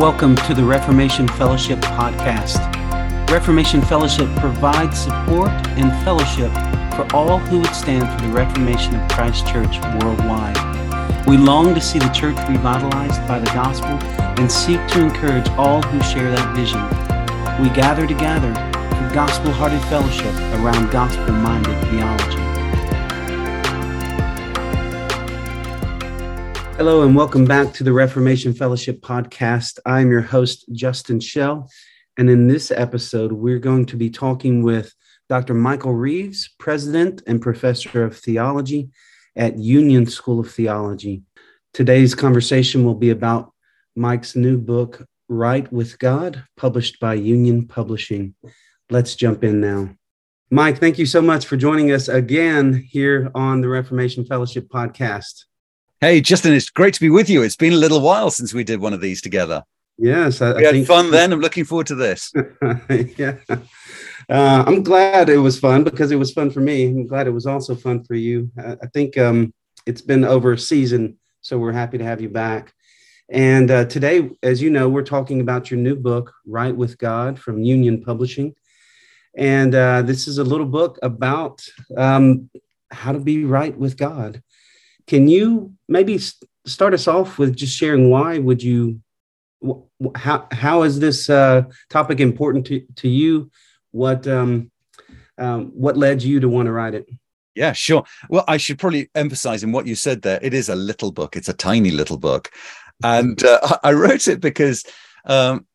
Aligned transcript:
Welcome 0.00 0.34
to 0.34 0.54
the 0.54 0.64
Reformation 0.64 1.28
Fellowship 1.28 1.78
podcast. 1.80 2.58
Reformation 3.30 3.82
Fellowship 3.82 4.34
provides 4.36 4.98
support 4.98 5.50
and 5.76 5.92
fellowship 6.02 6.50
for 6.96 7.06
all 7.14 7.36
who 7.36 7.58
would 7.58 7.74
stand 7.74 8.08
for 8.08 8.26
the 8.26 8.32
reformation 8.32 8.96
of 8.96 9.06
Christ 9.10 9.46
Church 9.46 9.78
worldwide. 10.02 10.56
We 11.26 11.36
long 11.36 11.74
to 11.74 11.82
see 11.82 11.98
the 11.98 12.08
church 12.08 12.38
revitalized 12.48 13.28
by 13.28 13.40
the 13.40 13.50
gospel 13.52 13.90
and 14.40 14.50
seek 14.50 14.80
to 14.88 15.04
encourage 15.04 15.46
all 15.58 15.82
who 15.82 16.02
share 16.02 16.30
that 16.30 16.56
vision. 16.56 16.80
We 17.62 17.68
gather 17.76 18.06
together 18.06 18.54
for 18.54 19.14
gospel 19.14 19.52
hearted 19.52 19.82
fellowship 19.90 20.34
around 20.62 20.90
gospel 20.90 21.30
minded 21.34 21.78
theology. 21.90 22.59
Hello, 26.80 27.02
and 27.02 27.14
welcome 27.14 27.44
back 27.44 27.74
to 27.74 27.84
the 27.84 27.92
Reformation 27.92 28.54
Fellowship 28.54 29.02
podcast. 29.02 29.78
I'm 29.84 30.10
your 30.10 30.22
host, 30.22 30.64
Justin 30.72 31.20
Shell. 31.20 31.68
And 32.16 32.30
in 32.30 32.48
this 32.48 32.70
episode, 32.70 33.32
we're 33.32 33.58
going 33.58 33.84
to 33.84 33.98
be 33.98 34.08
talking 34.08 34.62
with 34.62 34.94
Dr. 35.28 35.52
Michael 35.52 35.92
Reeves, 35.92 36.48
President 36.58 37.22
and 37.26 37.42
Professor 37.42 38.02
of 38.02 38.16
Theology 38.16 38.88
at 39.36 39.58
Union 39.58 40.06
School 40.06 40.40
of 40.40 40.50
Theology. 40.50 41.22
Today's 41.74 42.14
conversation 42.14 42.82
will 42.82 42.94
be 42.94 43.10
about 43.10 43.52
Mike's 43.94 44.34
new 44.34 44.56
book, 44.56 45.06
Right 45.28 45.70
with 45.70 45.98
God, 45.98 46.44
published 46.56 46.98
by 46.98 47.12
Union 47.12 47.68
Publishing. 47.68 48.34
Let's 48.88 49.16
jump 49.16 49.44
in 49.44 49.60
now. 49.60 49.90
Mike, 50.50 50.78
thank 50.78 50.98
you 50.98 51.04
so 51.04 51.20
much 51.20 51.44
for 51.44 51.58
joining 51.58 51.92
us 51.92 52.08
again 52.08 52.72
here 52.72 53.30
on 53.34 53.60
the 53.60 53.68
Reformation 53.68 54.24
Fellowship 54.24 54.70
podcast. 54.70 55.44
Hey, 56.02 56.22
Justin, 56.22 56.54
it's 56.54 56.70
great 56.70 56.94
to 56.94 57.00
be 57.00 57.10
with 57.10 57.28
you. 57.28 57.42
It's 57.42 57.56
been 57.56 57.74
a 57.74 57.76
little 57.76 58.00
while 58.00 58.30
since 58.30 58.54
we 58.54 58.64
did 58.64 58.80
one 58.80 58.94
of 58.94 59.02
these 59.02 59.20
together. 59.20 59.64
Yes, 59.98 60.40
I, 60.40 60.54
we 60.54 60.66
I 60.66 60.72
had 60.72 60.86
fun 60.86 61.10
then. 61.10 61.30
I'm 61.30 61.40
looking 61.40 61.66
forward 61.66 61.88
to 61.88 61.94
this. 61.94 62.32
yeah, 63.18 63.36
uh, 64.30 64.64
I'm 64.66 64.82
glad 64.82 65.28
it 65.28 65.36
was 65.36 65.60
fun 65.60 65.84
because 65.84 66.10
it 66.10 66.16
was 66.16 66.32
fun 66.32 66.50
for 66.50 66.60
me. 66.60 66.86
I'm 66.86 67.06
glad 67.06 67.26
it 67.26 67.32
was 67.32 67.44
also 67.44 67.74
fun 67.74 68.02
for 68.04 68.14
you. 68.14 68.50
I, 68.56 68.78
I 68.82 68.86
think 68.94 69.18
um, 69.18 69.52
it's 69.84 70.00
been 70.00 70.24
over 70.24 70.54
a 70.54 70.58
season, 70.58 71.18
so 71.42 71.58
we're 71.58 71.72
happy 71.72 71.98
to 71.98 72.04
have 72.04 72.22
you 72.22 72.30
back. 72.30 72.72
And 73.28 73.70
uh, 73.70 73.84
today, 73.84 74.30
as 74.42 74.62
you 74.62 74.70
know, 74.70 74.88
we're 74.88 75.02
talking 75.02 75.42
about 75.42 75.70
your 75.70 75.80
new 75.80 75.96
book, 75.96 76.32
Right 76.46 76.74
with 76.74 76.96
God, 76.96 77.38
from 77.38 77.62
Union 77.62 78.02
Publishing. 78.02 78.54
And 79.36 79.74
uh, 79.74 80.00
this 80.00 80.26
is 80.26 80.38
a 80.38 80.44
little 80.44 80.64
book 80.64 80.98
about 81.02 81.62
um, 81.94 82.48
how 82.90 83.12
to 83.12 83.20
be 83.20 83.44
right 83.44 83.76
with 83.76 83.98
God. 83.98 84.42
Can 85.10 85.26
you 85.26 85.72
maybe 85.88 86.20
start 86.66 86.94
us 86.94 87.08
off 87.08 87.36
with 87.36 87.56
just 87.56 87.76
sharing 87.76 88.10
why 88.10 88.38
would 88.38 88.62
you 88.62 89.00
how 90.14 90.46
how 90.52 90.84
is 90.84 91.00
this 91.00 91.28
uh, 91.28 91.64
topic 91.88 92.20
important 92.20 92.64
to, 92.68 92.86
to 92.94 93.08
you? 93.08 93.50
What 93.90 94.28
um, 94.28 94.70
um, 95.36 95.72
what 95.74 95.96
led 95.96 96.22
you 96.22 96.38
to 96.38 96.48
want 96.48 96.66
to 96.66 96.72
write 96.72 96.94
it? 96.94 97.08
Yeah, 97.56 97.72
sure. 97.72 98.04
Well, 98.28 98.44
I 98.46 98.56
should 98.56 98.78
probably 98.78 99.10
emphasize 99.16 99.64
in 99.64 99.72
what 99.72 99.88
you 99.88 99.96
said 99.96 100.22
there. 100.22 100.38
It 100.42 100.54
is 100.54 100.68
a 100.68 100.76
little 100.76 101.10
book. 101.10 101.34
It's 101.34 101.48
a 101.48 101.54
tiny 101.54 101.90
little 101.90 102.16
book, 102.16 102.52
and 103.02 103.42
uh, 103.42 103.78
I 103.82 103.92
wrote 103.94 104.28
it 104.28 104.40
because 104.40 104.84
um, 105.24 105.66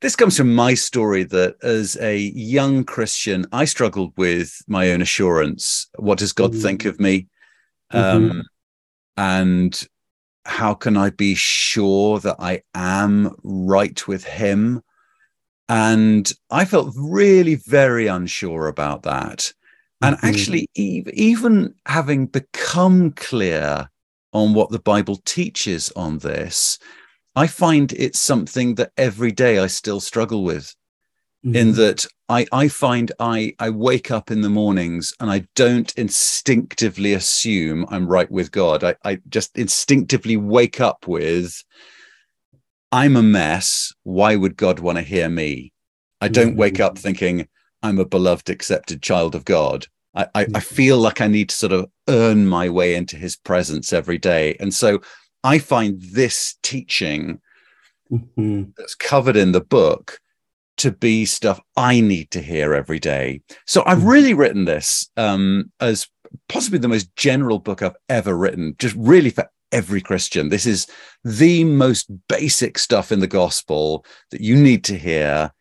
this 0.00 0.16
comes 0.16 0.34
from 0.34 0.54
my 0.54 0.72
story 0.72 1.24
that 1.24 1.56
as 1.62 1.98
a 2.00 2.16
young 2.16 2.84
Christian, 2.84 3.44
I 3.52 3.66
struggled 3.66 4.14
with 4.16 4.62
my 4.66 4.92
own 4.92 5.02
assurance. 5.02 5.88
What 5.98 6.16
does 6.16 6.32
God 6.32 6.52
mm-hmm. 6.52 6.62
think 6.62 6.84
of 6.86 6.98
me? 6.98 7.28
Um, 7.90 8.30
mm-hmm 8.30 8.40
and 9.16 9.88
how 10.44 10.74
can 10.74 10.96
I 10.96 11.10
be 11.10 11.34
sure 11.34 12.18
that 12.20 12.36
I 12.38 12.62
am 12.74 13.34
right 13.42 14.06
with 14.08 14.24
him? 14.24 14.82
And 15.68 16.30
I 16.50 16.64
felt 16.64 16.94
really 16.96 17.54
very 17.54 18.06
unsure 18.06 18.66
about 18.66 19.04
that. 19.04 19.52
And 20.02 20.16
mm-hmm. 20.16 20.26
actually, 20.26 20.68
even 20.74 21.74
having 21.86 22.26
become 22.26 23.12
clear 23.12 23.88
on 24.32 24.54
what 24.54 24.70
the 24.70 24.80
Bible 24.80 25.16
teaches 25.24 25.92
on 25.94 26.18
this, 26.18 26.78
I 27.36 27.46
find 27.46 27.92
it's 27.92 28.18
something 28.18 28.74
that 28.74 28.92
every 28.96 29.30
day 29.30 29.58
I 29.58 29.68
still 29.68 30.00
struggle 30.00 30.42
with 30.44 30.74
mm-hmm. 31.44 31.54
in 31.54 31.72
that 31.74 32.04
I, 32.32 32.46
I 32.50 32.68
find 32.68 33.12
I, 33.20 33.54
I 33.58 33.68
wake 33.68 34.10
up 34.10 34.30
in 34.30 34.40
the 34.40 34.48
mornings 34.48 35.12
and 35.20 35.30
I 35.30 35.46
don't 35.54 35.92
instinctively 35.98 37.12
assume 37.12 37.84
I'm 37.90 38.08
right 38.08 38.30
with 38.30 38.50
God. 38.50 38.82
I, 38.82 38.94
I 39.04 39.18
just 39.28 39.58
instinctively 39.58 40.38
wake 40.38 40.80
up 40.80 41.06
with, 41.06 41.62
I'm 42.90 43.16
a 43.16 43.22
mess. 43.22 43.92
Why 44.04 44.36
would 44.36 44.56
God 44.56 44.78
want 44.78 44.96
to 44.96 45.02
hear 45.02 45.28
me? 45.28 45.74
I 46.22 46.28
don't 46.28 46.52
mm-hmm. 46.52 46.58
wake 46.58 46.80
up 46.80 46.96
thinking, 46.96 47.48
I'm 47.82 47.98
a 47.98 48.06
beloved, 48.06 48.48
accepted 48.48 49.02
child 49.02 49.34
of 49.34 49.44
God. 49.44 49.86
I, 50.14 50.22
I, 50.22 50.28
I, 50.34 50.44
mm-hmm. 50.44 50.58
feel 50.60 50.96
like 50.96 51.20
I 51.20 51.26
need 51.26 51.50
to 51.50 51.56
sort 51.56 51.72
of 51.72 51.90
earn 52.08 52.46
my 52.46 52.70
way 52.70 52.94
into 52.94 53.16
his 53.16 53.36
presence 53.36 53.92
every 53.92 54.16
day. 54.16 54.56
And 54.58 54.72
so 54.72 55.02
I 55.44 55.58
find 55.58 56.00
this 56.00 56.56
teaching 56.62 57.42
mm-hmm. 58.10 58.70
that's 58.78 58.94
covered 58.94 59.36
in 59.36 59.52
the 59.52 59.60
book 59.60 60.18
to 60.78 60.90
be 60.90 61.24
stuff 61.24 61.60
I 61.76 62.00
need 62.00 62.30
to 62.32 62.40
hear 62.40 62.74
every 62.74 62.98
day. 62.98 63.42
So 63.66 63.82
I've 63.86 64.02
hmm. 64.02 64.08
really 64.08 64.34
written 64.34 64.64
this 64.64 65.10
um, 65.16 65.70
as 65.80 66.08
possibly 66.48 66.78
the 66.78 66.88
most 66.88 67.14
general 67.16 67.58
book 67.58 67.82
I've 67.82 67.96
ever 68.08 68.36
written, 68.36 68.74
just 68.78 68.96
really 68.96 69.30
for 69.30 69.48
every 69.70 70.00
Christian. 70.00 70.48
This 70.48 70.66
is 70.66 70.86
the 71.24 71.64
most 71.64 72.10
basic 72.28 72.78
stuff 72.78 73.10
in 73.10 73.20
the 73.20 73.26
gospel 73.26 74.04
that 74.30 74.40
you 74.40 74.56
need 74.56 74.84
to 74.84 74.98
hear 74.98 75.52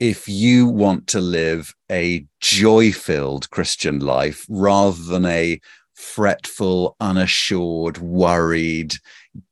if 0.00 0.26
you 0.26 0.66
want 0.66 1.06
to 1.08 1.20
live 1.20 1.74
a 1.90 2.26
joy 2.40 2.90
filled 2.90 3.50
Christian 3.50 4.00
life 4.00 4.46
rather 4.48 5.02
than 5.02 5.26
a 5.26 5.60
fretful, 5.94 6.96
unassured, 7.00 7.98
worried, 7.98 8.94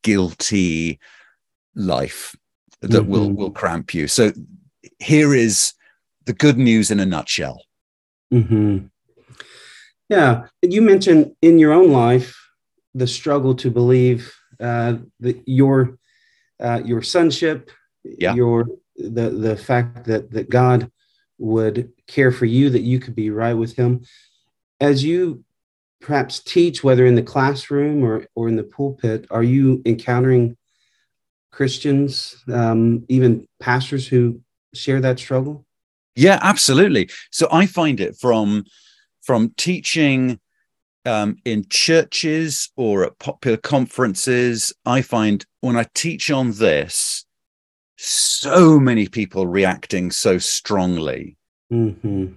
guilty 0.02 0.98
life 1.74 2.34
that 2.80 2.90
mm-hmm. 2.90 3.10
will 3.10 3.30
will 3.30 3.50
cramp 3.50 3.92
you. 3.92 4.08
So 4.08 4.32
here 4.98 5.34
is 5.34 5.72
the 6.26 6.32
good 6.32 6.58
news 6.58 6.90
in 6.90 7.00
a 7.00 7.06
nutshell. 7.06 7.62
Mm-hmm. 8.32 8.86
Yeah, 10.08 10.46
you 10.62 10.82
mentioned 10.82 11.34
in 11.42 11.58
your 11.58 11.72
own 11.72 11.90
life 11.92 12.36
the 12.94 13.06
struggle 13.06 13.54
to 13.56 13.70
believe 13.70 14.34
uh, 14.60 14.96
that 15.20 15.42
your 15.46 15.98
uh, 16.60 16.82
your 16.84 17.02
sonship, 17.02 17.70
yeah. 18.04 18.34
your 18.34 18.66
the 18.96 19.30
the 19.30 19.56
fact 19.56 20.06
that 20.06 20.30
that 20.32 20.50
God 20.50 20.90
would 21.38 21.92
care 22.06 22.32
for 22.32 22.46
you, 22.46 22.70
that 22.70 22.82
you 22.82 22.98
could 22.98 23.14
be 23.14 23.30
right 23.30 23.54
with 23.54 23.76
Him. 23.76 24.02
As 24.80 25.04
you 25.04 25.44
perhaps 26.00 26.40
teach, 26.40 26.82
whether 26.82 27.06
in 27.06 27.14
the 27.14 27.22
classroom 27.22 28.02
or 28.02 28.26
or 28.34 28.48
in 28.48 28.56
the 28.56 28.64
pulpit, 28.64 29.26
are 29.30 29.42
you 29.42 29.82
encountering 29.84 30.56
Christians, 31.50 32.36
um, 32.52 33.04
even 33.08 33.46
pastors 33.60 34.06
who 34.06 34.40
share 34.74 35.00
that 35.00 35.18
struggle? 35.18 35.64
Yeah, 36.14 36.38
absolutely. 36.42 37.10
So 37.30 37.48
I 37.52 37.66
find 37.66 38.00
it 38.00 38.16
from 38.16 38.64
from 39.22 39.50
teaching 39.56 40.40
um, 41.04 41.36
in 41.44 41.64
churches 41.68 42.70
or 42.76 43.04
at 43.04 43.18
popular 43.18 43.56
conferences. 43.56 44.72
I 44.84 45.02
find 45.02 45.44
when 45.60 45.76
I 45.76 45.86
teach 45.94 46.30
on 46.30 46.52
this, 46.52 47.24
so 47.96 48.78
many 48.78 49.08
people 49.08 49.46
reacting 49.46 50.10
so 50.10 50.38
strongly. 50.38 51.36
Mm-hmm. 51.72 52.34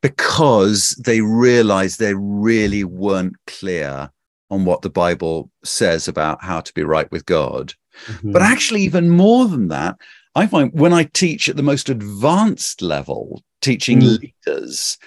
Because 0.00 0.90
they 1.04 1.20
realize 1.20 1.96
they 1.96 2.14
really 2.14 2.84
weren't 2.84 3.36
clear 3.46 4.10
on 4.50 4.64
what 4.64 4.82
the 4.82 4.90
Bible 4.90 5.50
says 5.64 6.08
about 6.08 6.42
how 6.42 6.60
to 6.60 6.72
be 6.74 6.82
right 6.82 7.10
with 7.10 7.26
God. 7.26 7.74
Mm-hmm. 8.06 8.32
But 8.32 8.42
actually, 8.42 8.82
even 8.82 9.10
more 9.10 9.46
than 9.46 9.68
that, 9.68 9.96
I 10.34 10.46
find 10.46 10.72
when 10.72 10.92
I 10.92 11.04
teach 11.04 11.48
at 11.48 11.56
the 11.56 11.62
most 11.62 11.88
advanced 11.88 12.82
level, 12.82 13.42
teaching 13.60 14.00
mm. 14.00 14.20
leaders, 14.20 14.98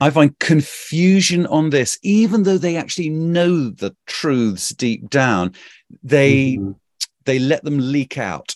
I 0.00 0.10
find 0.10 0.38
confusion 0.38 1.46
on 1.46 1.70
this, 1.70 1.98
even 2.02 2.42
though 2.42 2.58
they 2.58 2.76
actually 2.76 3.08
know 3.08 3.70
the 3.70 3.96
truths 4.06 4.70
deep 4.70 5.08
down, 5.08 5.54
they 6.02 6.56
mm-hmm. 6.56 6.72
they 7.24 7.38
let 7.38 7.64
them 7.64 7.78
leak 7.78 8.18
out. 8.18 8.54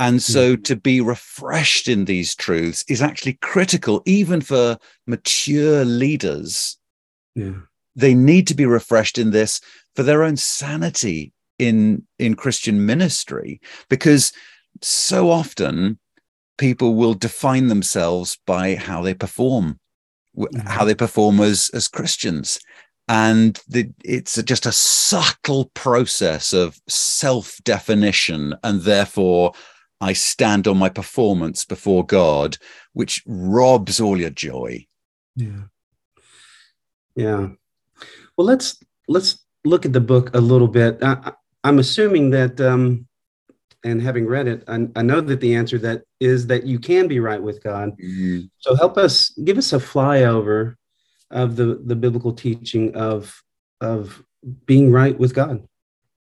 And 0.00 0.20
so 0.20 0.54
mm-hmm. 0.54 0.62
to 0.62 0.76
be 0.76 1.00
refreshed 1.00 1.86
in 1.86 2.06
these 2.06 2.34
truths 2.34 2.84
is 2.88 3.00
actually 3.00 3.34
critical, 3.34 4.02
even 4.06 4.40
for 4.40 4.76
mature 5.06 5.84
leaders. 5.84 6.76
Yeah. 7.36 7.60
They 7.94 8.14
need 8.14 8.48
to 8.48 8.54
be 8.54 8.66
refreshed 8.66 9.18
in 9.18 9.30
this 9.30 9.60
for 9.94 10.02
their 10.02 10.24
own 10.24 10.36
sanity 10.36 11.32
in 11.60 12.04
in 12.18 12.34
Christian 12.34 12.84
ministry, 12.84 13.60
because 13.88 14.32
so 14.82 15.30
often 15.30 15.98
people 16.58 16.94
will 16.94 17.14
define 17.14 17.68
themselves 17.68 18.38
by 18.46 18.76
how 18.76 19.02
they 19.02 19.14
perform 19.14 19.78
mm-hmm. 20.36 20.66
how 20.66 20.84
they 20.84 20.94
perform 20.94 21.40
as 21.40 21.70
as 21.74 21.88
christians. 21.88 22.60
And 23.06 23.60
the, 23.68 23.90
it's 24.02 24.42
just 24.44 24.64
a 24.64 24.72
subtle 24.72 25.66
process 25.74 26.54
of 26.54 26.80
self 26.88 27.58
definition 27.62 28.54
and 28.62 28.80
therefore 28.80 29.52
i 30.00 30.14
stand 30.14 30.66
on 30.66 30.78
my 30.78 30.88
performance 30.88 31.66
before 31.66 32.06
god 32.06 32.56
which 32.94 33.22
robs 33.26 34.00
all 34.00 34.18
your 34.18 34.30
joy. 34.30 34.86
Yeah. 35.36 35.64
Yeah. 37.14 37.48
Well 38.36 38.46
let's 38.46 38.82
let's 39.08 39.44
look 39.64 39.84
at 39.84 39.92
the 39.92 40.00
book 40.00 40.34
a 40.34 40.40
little 40.40 40.68
bit. 40.68 40.98
I, 41.02 41.32
i'm 41.62 41.78
assuming 41.78 42.30
that 42.30 42.60
um 42.60 43.06
and 43.84 44.02
having 44.02 44.26
read 44.26 44.48
it 44.48 44.64
I, 44.66 44.88
I, 44.96 45.02
know 45.02 45.20
that 45.20 45.40
the 45.40 45.54
answer 45.54 45.78
that 45.78 46.02
is 46.18 46.46
that 46.48 46.64
you 46.64 46.78
can 46.78 47.06
be 47.06 47.20
right 47.20 47.42
with 47.42 47.62
god 47.62 47.90
mm-hmm. 47.98 48.46
so 48.58 48.74
help 48.74 48.98
us 48.98 49.30
give 49.44 49.58
us 49.58 49.72
a 49.72 49.78
flyover 49.78 50.74
of 51.30 51.56
the 51.56 51.80
the 51.84 51.96
biblical 51.96 52.32
teaching 52.32 52.94
of 52.96 53.42
of 53.80 54.22
being 54.66 54.90
right 54.90 55.18
with 55.18 55.34
God. 55.34 55.66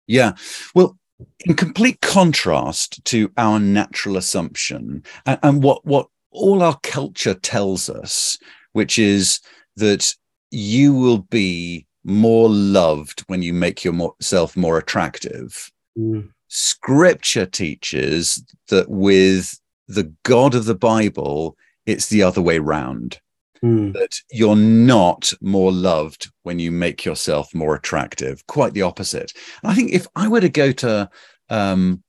Yeah. 0.06 0.32
Well, 0.74 0.98
in 1.44 1.54
complete 1.54 2.00
contrast 2.00 3.04
to 3.06 3.30
our 3.36 3.58
natural 3.58 4.16
assumption 4.16 5.02
and, 5.26 5.38
and 5.42 5.62
what 5.62 5.84
what 5.84 6.08
all 6.30 6.62
our 6.62 6.78
culture 6.82 7.34
tells 7.34 7.88
us, 7.88 8.38
which 8.72 8.98
is 8.98 9.40
that 9.76 10.14
you 10.50 10.94
will 10.94 11.18
be 11.18 11.86
more 12.04 12.48
loved 12.48 13.24
when 13.26 13.42
you 13.42 13.52
make 13.52 13.84
yourself 13.84 14.56
more 14.56 14.78
attractive. 14.78 15.70
Mm. 15.98 16.30
Scripture 16.48 17.46
teaches 17.46 18.42
that 18.68 18.88
with 18.90 19.60
the 19.86 20.12
God 20.24 20.54
of 20.54 20.64
the 20.64 20.74
Bible, 20.74 21.56
it's 21.86 22.08
the 22.08 22.22
other 22.22 22.42
way 22.42 22.58
round 22.58 23.20
mm. 23.62 23.92
that 23.92 24.20
you're 24.30 24.56
not 24.56 25.32
more 25.40 25.72
loved 25.72 26.30
when 26.42 26.58
you 26.58 26.70
make 26.70 27.04
yourself 27.04 27.54
more 27.54 27.74
attractive. 27.74 28.46
Quite 28.46 28.74
the 28.74 28.82
opposite. 28.82 29.32
And 29.62 29.70
I 29.70 29.74
think 29.74 29.92
if 29.92 30.06
I 30.16 30.28
were 30.28 30.40
to 30.40 30.48
go 30.48 30.72
to 30.72 31.10
um, 31.50 32.02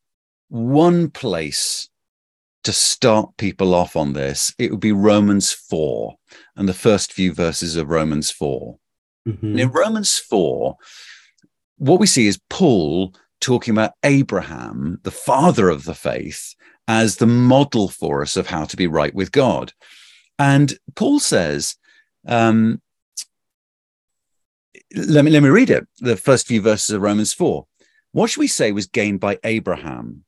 one 0.50 1.10
place 1.10 1.90
to 2.64 2.74
start 2.74 3.38
people 3.38 3.74
off 3.74 3.96
on 3.96 4.14
this, 4.14 4.54
it 4.58 4.72
would 4.72 4.80
be 4.80 4.92
Romans 4.92 5.52
4 5.52 6.16
and 6.56 6.68
the 6.68 6.74
first 6.74 7.14
few 7.14 7.34
verses 7.34 7.76
of 7.76 7.90
Romans 7.90 8.32
4. 8.32 8.78
Mm-hmm. 9.28 9.60
In 9.60 9.72
Romans 9.72 10.18
4, 10.18 10.76
what 11.78 12.00
we 12.00 12.08
see 12.08 12.28
is 12.28 12.40
Paul 12.50 13.14
talking 13.40 13.74
about 13.74 13.94
Abraham, 14.04 15.00
the 15.04 15.12
father 15.12 15.70
of 15.70 15.86
the 15.86 15.96
faith, 15.96 16.56
as 16.88 17.18
the 17.18 17.28
model 17.28 17.88
for 17.88 18.22
us 18.22 18.36
of 18.36 18.48
how 18.48 18.66
to 18.66 18.78
be 18.78 18.88
right 18.88 19.14
with 19.14 19.32
God. 19.32 19.74
And 20.38 20.78
Paul 20.96 21.20
says, 21.20 21.76
um, 22.28 22.82
let 24.96 25.24
me 25.24 25.32
let 25.32 25.44
me 25.44 25.50
read 25.50 25.70
it. 25.70 25.88
The 26.00 26.16
first 26.16 26.48
few 26.48 26.62
verses 26.62 26.96
of 26.96 27.02
Romans 27.02 27.34
four. 27.34 27.68
What 28.12 28.30
should 28.30 28.40
we 28.40 28.48
say 28.48 28.72
was 28.72 28.88
gained 28.88 29.20
by 29.20 29.38
Abraham, 29.44 30.24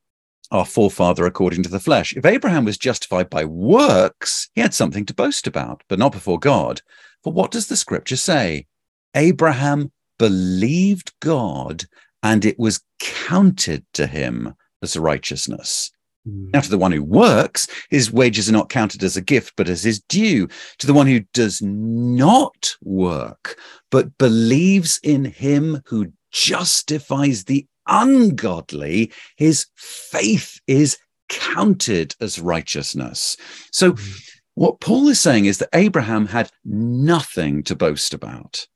our 0.51 0.65
forefather 0.65 1.25
according 1.25 1.63
to 1.63 1.69
the 1.69 1.79
flesh? 1.79 2.13
If 2.15 2.25
Abraham 2.25 2.65
was 2.65 2.77
justified 2.77 3.29
by 3.29 3.43
works, 3.45 4.49
he 4.53 4.61
had 4.61 4.73
something 4.73 5.05
to 5.07 5.15
boast 5.15 5.47
about, 5.47 5.83
but 5.89 5.97
not 5.97 6.11
before 6.11 6.37
God. 6.37 6.81
For 7.23 7.33
what 7.33 7.51
does 7.51 7.67
the 7.67 7.75
scripture 7.75 8.17
say? 8.17 8.67
Abraham 9.15 9.91
believed 10.19 11.13
God, 11.19 11.85
and 12.23 12.45
it 12.45 12.59
was 12.59 12.81
counted 12.99 13.85
to 13.93 14.07
him 14.07 14.53
as 14.81 14.97
righteousness. 14.97 15.91
Mm. 16.27 16.53
Now, 16.53 16.59
to 16.61 16.69
the 16.69 16.77
one 16.77 16.91
who 16.91 17.03
works, 17.03 17.67
his 17.89 18.11
wages 18.11 18.49
are 18.49 18.53
not 18.53 18.69
counted 18.69 19.03
as 19.03 19.17
a 19.17 19.21
gift, 19.21 19.53
but 19.57 19.69
as 19.69 19.83
his 19.83 20.01
due. 20.01 20.47
To 20.79 20.87
the 20.87 20.93
one 20.93 21.07
who 21.07 21.21
does 21.33 21.61
not 21.61 22.75
work, 22.83 23.59
but 23.89 24.17
believes 24.17 24.99
in 25.03 25.25
him 25.25 25.81
who 25.85 26.13
justifies 26.31 27.45
the 27.45 27.65
ungodly, 27.87 29.11
his 29.35 29.67
faith 29.75 30.59
is 30.67 30.97
counted 31.29 32.15
as 32.21 32.39
righteousness. 32.39 33.37
So, 33.71 33.93
mm. 33.93 34.21
what 34.55 34.79
Paul 34.79 35.07
is 35.07 35.19
saying 35.19 35.45
is 35.45 35.57
that 35.59 35.69
Abraham 35.73 36.27
had 36.27 36.51
nothing 36.63 37.63
to 37.63 37.75
boast 37.75 38.13
about. 38.13 38.67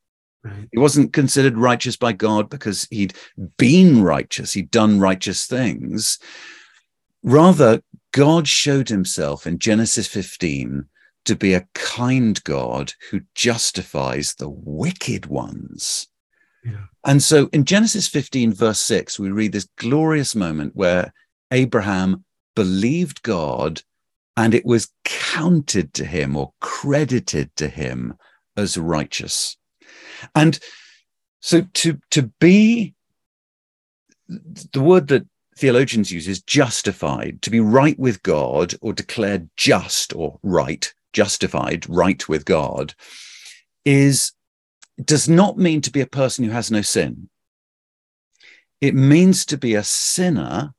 Right. 0.46 0.70
He 0.72 0.78
wasn't 0.78 1.12
considered 1.12 1.58
righteous 1.58 1.98
by 1.98 2.14
God 2.14 2.52
because 2.52 2.88
he'd 2.92 3.16
been 3.58 4.04
righteous, 4.04 4.54
he'd 4.54 4.70
done 4.70 5.00
righteous 5.00 5.48
things. 5.48 6.20
Rather, 7.24 7.82
God 8.14 8.48
showed 8.48 8.88
himself 8.88 9.48
in 9.48 9.58
Genesis 9.58 10.08
15 10.08 10.86
to 11.26 11.36
be 11.36 11.56
a 11.56 11.68
kind 11.74 12.42
God 12.44 12.94
who 13.10 13.22
justifies 13.34 14.36
the 14.36 14.50
wicked 14.50 15.26
ones. 15.26 16.08
Yeah. 16.64 16.86
And 17.04 17.24
so 17.24 17.50
in 17.52 17.66
Genesis 17.66 18.08
15, 18.08 18.54
verse 18.54 18.80
6, 18.80 19.18
we 19.20 19.32
read 19.32 19.52
this 19.52 19.68
glorious 19.78 20.36
moment 20.36 20.76
where 20.76 21.12
Abraham 21.50 22.24
believed 22.56 23.24
God 23.24 23.82
and 24.38 24.54
it 24.54 24.66
was 24.66 24.92
counted 25.04 25.96
to 25.96 26.06
him 26.06 26.36
or 26.36 26.54
credited 26.62 27.56
to 27.56 27.68
him 27.68 28.14
as 28.56 28.78
righteous. 28.78 29.58
And 30.34 30.60
so 31.42 31.62
to, 31.74 32.00
to 32.12 32.24
be 32.40 32.96
the 34.28 34.82
word 34.82 35.08
that 35.10 35.28
theologians 35.58 36.12
use 36.12 36.28
is 36.28 36.42
justified, 36.42 37.42
to 37.44 37.50
be 37.50 37.60
right 37.60 37.98
with 38.00 38.24
God 38.24 38.74
or 38.82 38.94
declared 38.94 39.50
just 39.56 40.16
or 40.16 40.40
right, 40.44 40.92
justified, 41.14 41.88
right 41.90 42.28
with 42.28 42.46
God, 42.46 42.94
is 43.86 44.32
does 45.04 45.28
not 45.28 45.58
mean 45.58 45.82
to 45.82 45.92
be 45.92 46.02
a 46.02 46.08
person 46.08 46.46
who 46.46 46.52
has 46.52 46.72
no 46.72 46.82
sin. 46.82 47.30
It 48.80 48.96
means 48.96 49.46
to 49.48 49.58
be 49.58 49.76
a 49.76 49.84
sinner 49.84 50.74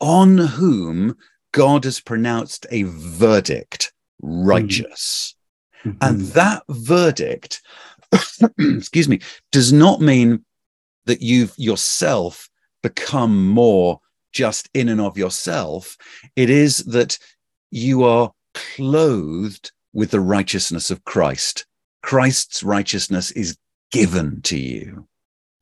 on 0.00 0.38
whom 0.38 1.16
God 1.52 1.84
has 1.84 2.00
pronounced 2.00 2.66
a 2.70 2.84
verdict 2.84 3.92
righteous. 4.20 5.34
Mm-hmm. 5.84 5.98
And 6.00 6.20
that 6.28 6.62
verdict, 6.68 7.60
excuse 8.58 9.08
me, 9.08 9.20
does 9.52 9.72
not 9.72 10.00
mean 10.00 10.44
that 11.06 11.22
you've 11.22 11.54
yourself 11.56 12.48
become 12.82 13.48
more 13.48 14.00
just 14.32 14.68
in 14.74 14.88
and 14.88 15.00
of 15.00 15.16
yourself. 15.16 15.96
It 16.36 16.50
is 16.50 16.78
that 16.78 17.18
you 17.70 18.04
are 18.04 18.32
clothed 18.54 19.72
with 19.92 20.10
the 20.10 20.20
righteousness 20.20 20.90
of 20.90 21.04
Christ. 21.04 21.66
Christ's 22.02 22.62
righteousness 22.62 23.30
is 23.30 23.56
given 23.90 24.42
to 24.42 24.58
you. 24.58 25.06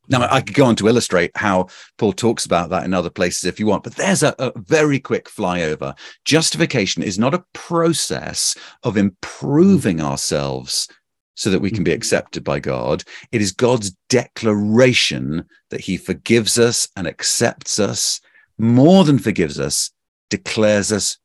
Now, 0.08 0.26
I 0.30 0.40
could 0.40 0.56
go 0.56 0.64
on 0.64 0.76
to 0.76 0.88
illustrate 0.88 1.30
how 1.36 1.68
Paul 1.96 2.12
talks 2.12 2.44
about 2.44 2.70
that 2.70 2.84
in 2.84 2.92
other 2.92 3.08
places 3.08 3.44
if 3.44 3.60
you 3.60 3.66
want, 3.66 3.84
but 3.84 3.94
there's 3.94 4.22
a, 4.22 4.34
a, 4.38 4.52
very 4.56 4.98
quick 4.98 5.28
flyover. 5.28 5.96
Justification 6.24 7.02
is 7.02 7.18
not 7.18 7.34
a 7.34 7.44
process 7.52 8.56
of 8.82 8.96
improving 8.96 10.00
ourselves 10.00 10.88
so 11.34 11.50
that 11.50 11.60
we 11.60 11.70
can 11.70 11.84
be 11.84 11.90
mm-hmm. 11.90 11.96
accepted 11.96 12.44
by 12.44 12.60
God. 12.60 13.04
It 13.30 13.40
is 13.40 13.52
God's 13.52 13.96
declaration 14.08 15.44
that 15.70 15.80
he 15.80 15.96
forgives 15.96 16.58
us 16.58 16.88
and 16.96 17.06
accepts 17.06 17.78
us, 17.78 18.20
more 18.58 19.04
than 19.04 19.18
forgives 19.18 19.58
us, 19.58 19.90
declares 20.28 20.92
us 20.92 21.18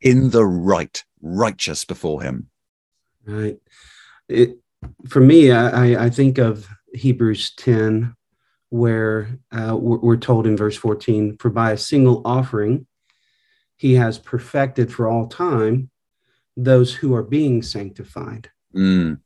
in 0.00 0.30
the 0.30 0.44
right, 0.44 1.02
righteous 1.20 1.84
before 1.84 2.22
him. 2.22 2.48
Right. 3.26 3.58
It, 4.28 4.58
for 5.08 5.20
me, 5.20 5.52
I, 5.52 6.06
I 6.06 6.10
think 6.10 6.38
of 6.38 6.68
Hebrews 6.94 7.54
10, 7.56 8.14
where 8.70 9.38
uh, 9.52 9.76
we're 9.76 10.16
told 10.16 10.46
in 10.46 10.56
verse 10.56 10.76
14, 10.76 11.36
for 11.38 11.50
by 11.50 11.72
a 11.72 11.76
single 11.76 12.22
offering, 12.24 12.86
he 13.76 13.94
has 13.94 14.18
perfected 14.18 14.92
for 14.92 15.08
all 15.08 15.26
time 15.26 15.90
those 16.56 16.94
who 16.94 17.14
are 17.14 17.22
being 17.22 17.62
sanctified. 17.62 18.50
Mm 18.74 19.18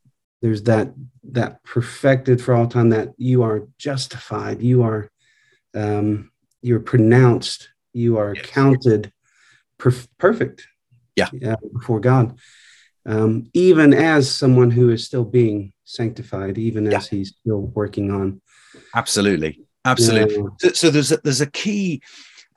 there's 0.47 0.63
that 0.63 0.93
that 1.25 1.61
perfected 1.65 2.41
for 2.41 2.55
all 2.55 2.69
time 2.69 2.91
that 2.91 3.13
you 3.19 3.43
are 3.43 3.67
justified 3.79 4.63
you 4.63 4.85
are 4.85 5.11
um 5.75 6.31
you're 6.63 6.79
pronounced 6.79 7.71
you 7.93 8.17
are 8.17 8.33
yes. 8.37 8.47
counted 8.47 9.13
perf- 9.77 10.07
perfect 10.19 10.69
yeah 11.17 11.29
before 11.73 11.99
god 11.99 12.39
um, 13.07 13.49
even 13.55 13.95
as 13.95 14.29
someone 14.29 14.71
who 14.71 14.91
is 14.91 15.05
still 15.05 15.25
being 15.25 15.73
sanctified 15.85 16.59
even 16.59 16.87
yeah. 16.87 16.99
as 16.99 17.09
he's 17.09 17.35
still 17.41 17.63
working 17.63 18.13
on 18.13 18.41
absolutely 18.95 19.61
absolutely 19.85 20.37
yeah. 20.37 20.49
so, 20.59 20.69
so, 20.71 20.91
there's 20.91 21.11
a, 21.11 21.17
there's 21.25 21.41
a 21.41 21.51
key 21.51 22.01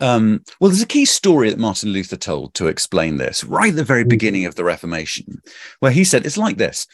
um, 0.02 0.46
well, 0.62 0.70
there's 0.70 0.82
a 0.82 0.88
key 0.88 1.04
story 1.04 1.50
that 1.50 1.60
Martin 1.60 1.90
Luther 1.90 2.16
told 2.16 2.54
to 2.54 2.68
explain 2.68 3.18
this 3.18 3.44
right 3.44 3.72
at 3.72 3.76
the 3.76 3.84
very 3.84 4.06
mm. 4.06 4.10
beginning 4.10 4.46
of 4.46 4.56
the 4.56 4.64
Reformation, 4.64 5.42
where 5.82 5.92
he 5.92 6.06
said 6.06 6.26
it's 6.26 6.38
like 6.38 6.56
this 6.56 6.88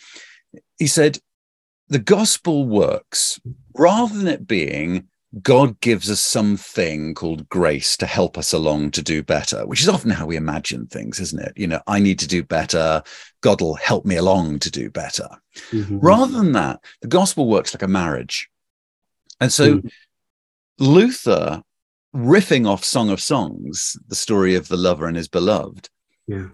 he 0.78 0.88
said, 0.88 1.20
the 1.88 2.00
gospel 2.00 2.66
works 2.66 3.40
rather 3.74 4.16
than 4.16 4.28
it 4.28 4.48
being 4.48 5.08
God 5.42 5.82
gives 5.82 6.10
us 6.10 6.22
something 6.22 7.14
called 7.14 7.50
grace 7.50 7.98
to 7.98 8.06
help 8.06 8.38
us 8.38 8.54
along 8.54 8.92
to 8.92 9.02
do 9.02 9.22
better, 9.22 9.66
which 9.68 9.82
is 9.82 9.90
often 9.90 10.12
how 10.12 10.26
we 10.26 10.38
imagine 10.38 10.88
things, 10.88 11.20
isn't 11.20 11.42
it? 11.42 11.54
You 11.58 11.68
know, 11.68 11.82
I 11.88 12.00
need 12.00 12.20
to 12.20 12.28
do 12.28 12.42
better. 12.42 13.04
God 13.42 13.60
will 13.60 13.76
help 13.76 14.06
me 14.06 14.16
along 14.16 14.60
to 14.60 14.72
do 14.72 14.90
better. 14.90 15.28
Mm-hmm. 15.72 16.00
Rather 16.00 16.32
than 16.32 16.54
that, 16.54 16.80
the 17.02 17.10
gospel 17.10 17.50
works 17.50 17.74
like 17.74 17.82
a 17.82 17.88
marriage. 17.88 18.50
And 19.42 19.52
so 19.52 19.76
mm-hmm. 19.76 19.88
Luther, 20.80 21.64
riffing 22.16 22.66
off 22.66 22.86
Song 22.86 23.10
of 23.10 23.20
Songs, 23.20 23.98
the 24.08 24.16
story 24.16 24.56
of 24.56 24.70
the 24.70 24.78
lover 24.78 25.06
and 25.06 25.18
his 25.18 25.28
beloved, 25.28 25.90
yeah. 26.28 26.48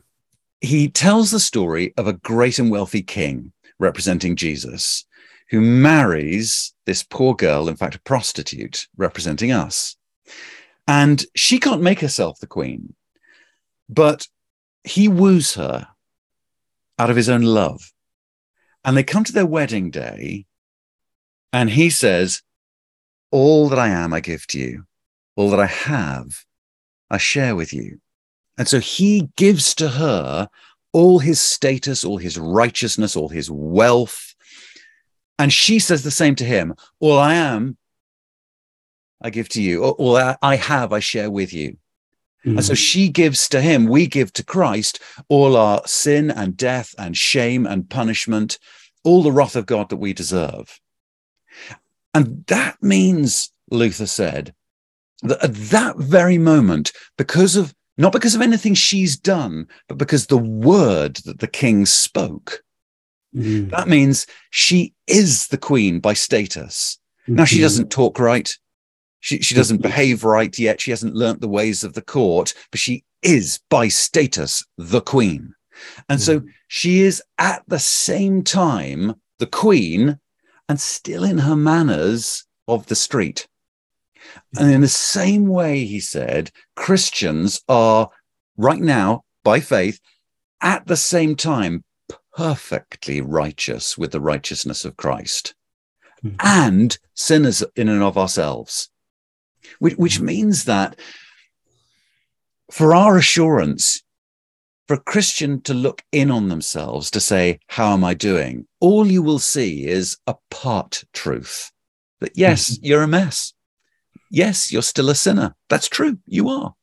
he 0.59 0.89
tells 0.89 1.29
the 1.29 1.39
story 1.39 1.93
of 1.97 2.07
a 2.07 2.13
great 2.13 2.57
and 2.57 2.71
wealthy 2.71 3.03
king 3.03 3.53
representing 3.81 4.35
Jesus 4.35 5.05
who 5.49 5.59
marries 5.59 6.73
this 6.85 7.03
poor 7.03 7.35
girl, 7.35 7.67
in 7.67 7.75
fact, 7.75 7.95
a 7.95 7.99
prostitute 7.99 8.87
representing 8.95 9.51
us. 9.51 9.97
And 10.87 11.25
she 11.35 11.59
can't 11.59 11.81
make 11.81 11.99
herself 11.99 12.39
the 12.39 12.47
queen, 12.47 12.93
but 13.89 14.27
he 14.85 15.09
woos 15.09 15.55
her 15.55 15.87
out 16.97 17.09
of 17.09 17.17
his 17.17 17.27
own 17.27 17.41
love. 17.41 17.91
And 18.85 18.95
they 18.95 19.03
come 19.03 19.25
to 19.25 19.33
their 19.33 19.45
wedding 19.45 19.91
day, 19.91 20.45
and 21.51 21.69
he 21.69 21.89
says, 21.89 22.41
All 23.29 23.67
that 23.69 23.77
I 23.79 23.89
am, 23.89 24.13
I 24.13 24.21
give 24.21 24.47
to 24.47 24.59
you. 24.59 24.85
All 25.35 25.49
that 25.49 25.59
I 25.59 25.65
have, 25.65 26.45
I 27.09 27.17
share 27.17 27.55
with 27.55 27.73
you. 27.73 27.99
And 28.57 28.67
so 28.67 28.79
he 28.79 29.29
gives 29.35 29.75
to 29.75 29.89
her 29.89 30.49
all 30.93 31.19
his 31.19 31.39
status, 31.39 32.03
all 32.03 32.17
his 32.17 32.37
righteousness, 32.37 33.15
all 33.15 33.29
his 33.29 33.49
wealth, 33.49 34.31
and 35.41 35.51
she 35.51 35.79
says 35.79 36.03
the 36.03 36.11
same 36.11 36.35
to 36.35 36.45
him 36.45 36.75
All 36.99 37.17
I 37.17 37.33
am, 37.33 37.77
I 39.21 39.31
give 39.31 39.49
to 39.49 39.61
you. 39.61 39.83
All 39.83 40.15
I 40.15 40.55
have, 40.55 40.93
I 40.93 40.99
share 40.99 41.31
with 41.31 41.51
you. 41.51 41.77
Mm-hmm. 42.45 42.57
And 42.57 42.65
so 42.65 42.75
she 42.75 43.09
gives 43.09 43.49
to 43.49 43.61
him, 43.61 43.87
we 43.87 44.05
give 44.05 44.33
to 44.33 44.43
Christ 44.43 44.99
all 45.29 45.55
our 45.55 45.81
sin 45.87 46.29
and 46.29 46.55
death 46.57 46.93
and 46.97 47.17
shame 47.17 47.65
and 47.65 47.89
punishment, 47.89 48.59
all 49.03 49.23
the 49.23 49.31
wrath 49.31 49.55
of 49.55 49.65
God 49.65 49.89
that 49.89 49.97
we 49.97 50.13
deserve. 50.13 50.79
And 52.13 52.45
that 52.47 52.81
means, 52.81 53.51
Luther 53.71 54.07
said, 54.07 54.53
that 55.23 55.43
at 55.43 55.55
that 55.55 55.97
very 55.97 56.37
moment, 56.37 56.91
because 57.17 57.55
of 57.55 57.73
not 58.01 58.13
because 58.13 58.35
of 58.35 58.41
anything 58.41 58.73
she's 58.73 59.17
done, 59.17 59.67
but 59.87 59.97
because 59.97 60.27
the 60.27 60.37
word 60.37 61.17
that 61.25 61.39
the 61.39 61.47
king 61.47 61.85
spoke, 61.85 62.63
Mm. 63.35 63.69
That 63.69 63.87
means 63.87 64.27
she 64.49 64.93
is 65.07 65.47
the 65.47 65.57
queen 65.57 65.99
by 65.99 66.13
status. 66.13 66.99
Mm-hmm. 67.23 67.35
Now, 67.35 67.45
she 67.45 67.55
mm-hmm. 67.55 67.63
doesn't 67.63 67.91
talk 67.91 68.19
right. 68.19 68.49
She, 69.19 69.39
she 69.41 69.55
doesn't 69.55 69.77
mm-hmm. 69.77 69.83
behave 69.83 70.23
right 70.23 70.57
yet. 70.57 70.81
She 70.81 70.91
hasn't 70.91 71.15
learnt 71.15 71.41
the 71.41 71.47
ways 71.47 71.83
of 71.83 71.93
the 71.93 72.01
court, 72.01 72.53
but 72.71 72.79
she 72.79 73.03
is 73.21 73.59
by 73.69 73.87
status 73.87 74.65
the 74.77 75.01
queen. 75.01 75.53
And 76.09 76.19
mm. 76.19 76.23
so 76.23 76.41
she 76.67 77.01
is 77.01 77.23
at 77.37 77.63
the 77.67 77.79
same 77.79 78.43
time 78.43 79.15
the 79.39 79.47
queen 79.47 80.19
and 80.67 80.79
still 80.79 81.23
in 81.23 81.39
her 81.39 81.55
manners 81.55 82.45
of 82.67 82.87
the 82.87 82.95
street. 82.95 83.47
And 84.57 84.71
in 84.71 84.81
the 84.81 84.87
same 84.87 85.47
way, 85.47 85.85
he 85.85 85.99
said, 85.99 86.51
Christians 86.75 87.61
are 87.67 88.09
right 88.57 88.81
now, 88.81 89.23
by 89.43 89.59
faith, 89.59 89.99
at 90.61 90.87
the 90.87 90.97
same 90.97 91.35
time 91.35 91.83
perfectly 92.35 93.21
righteous 93.21 93.97
with 93.97 94.11
the 94.11 94.21
righteousness 94.21 94.85
of 94.85 94.97
Christ 94.97 95.53
mm-hmm. 96.23 96.35
and 96.39 96.97
sinners 97.13 97.63
in 97.75 97.89
and 97.89 98.03
of 98.03 98.17
ourselves, 98.17 98.89
which, 99.79 99.95
which 99.95 100.17
hmm. 100.17 100.25
means 100.25 100.65
that 100.65 100.97
for 102.71 102.95
our 102.95 103.17
assurance, 103.17 104.01
for 104.87 104.95
a 104.95 104.99
Christian 104.99 105.61
to 105.61 105.73
look 105.73 106.03
in 106.11 106.31
on 106.31 106.49
themselves 106.49 107.11
to 107.11 107.19
say, 107.19 107.59
How 107.67 107.93
am 107.93 108.03
I 108.03 108.13
doing? 108.13 108.67
All 108.79 109.07
you 109.07 109.21
will 109.21 109.39
see 109.39 109.87
is 109.87 110.17
a 110.27 110.35
part 110.49 111.03
truth 111.13 111.71
that 112.19 112.37
yes, 112.37 112.71
mm-hmm. 112.71 112.85
you're 112.85 113.03
a 113.03 113.07
mess. 113.07 113.53
Yes, 114.31 114.71
you're 114.71 114.81
still 114.81 115.09
a 115.09 115.15
sinner. 115.15 115.55
That's 115.69 115.89
true. 115.89 116.17
You 116.25 116.47
are. 116.47 116.73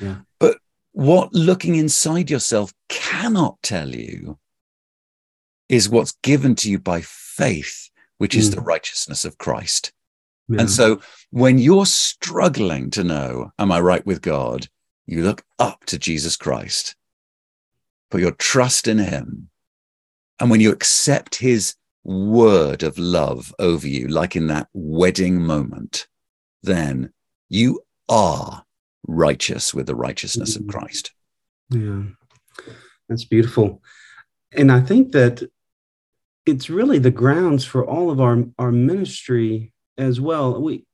Yeah. 0.00 0.18
But 0.38 0.58
what 0.92 1.34
looking 1.34 1.74
inside 1.74 2.30
yourself 2.30 2.72
cannot 2.88 3.58
tell 3.62 3.88
you 3.88 4.38
is 5.68 5.88
what's 5.88 6.12
given 6.22 6.54
to 6.54 6.70
you 6.70 6.78
by 6.78 7.00
faith, 7.00 7.90
which 8.18 8.36
is 8.36 8.50
mm. 8.50 8.54
the 8.54 8.60
righteousness 8.60 9.24
of 9.24 9.38
Christ. 9.38 9.92
Yeah. 10.48 10.60
And 10.60 10.70
so 10.70 11.00
when 11.30 11.58
you're 11.58 11.86
struggling 11.86 12.90
to 12.90 13.02
know, 13.02 13.50
am 13.58 13.72
I 13.72 13.80
right 13.80 14.06
with 14.06 14.22
God? 14.22 14.68
You 15.06 15.24
look 15.24 15.42
up 15.58 15.84
to 15.86 15.98
Jesus 15.98 16.36
Christ, 16.36 16.94
put 18.10 18.20
your 18.20 18.32
trust 18.32 18.86
in 18.86 18.98
him. 18.98 19.50
And 20.38 20.48
when 20.48 20.60
you 20.60 20.70
accept 20.70 21.36
his 21.36 21.74
word 22.04 22.82
of 22.84 22.98
love 22.98 23.52
over 23.58 23.88
you, 23.88 24.06
like 24.06 24.36
in 24.36 24.46
that 24.48 24.68
wedding 24.72 25.42
moment, 25.42 26.06
then 26.64 27.12
you 27.48 27.80
are 28.08 28.64
righteous 29.06 29.74
with 29.74 29.86
the 29.86 29.94
righteousness 29.94 30.56
mm-hmm. 30.56 30.68
of 30.68 30.74
Christ. 30.74 31.12
Yeah, 31.70 32.02
that's 33.08 33.24
beautiful. 33.24 33.82
And 34.52 34.70
I 34.70 34.80
think 34.80 35.12
that 35.12 35.42
it's 36.46 36.70
really 36.70 36.98
the 36.98 37.10
grounds 37.10 37.64
for 37.64 37.84
all 37.84 38.10
of 38.10 38.20
our 38.20 38.44
our 38.58 38.72
ministry 38.72 39.72
as 39.96 40.20
well. 40.20 40.60
We, 40.60 40.84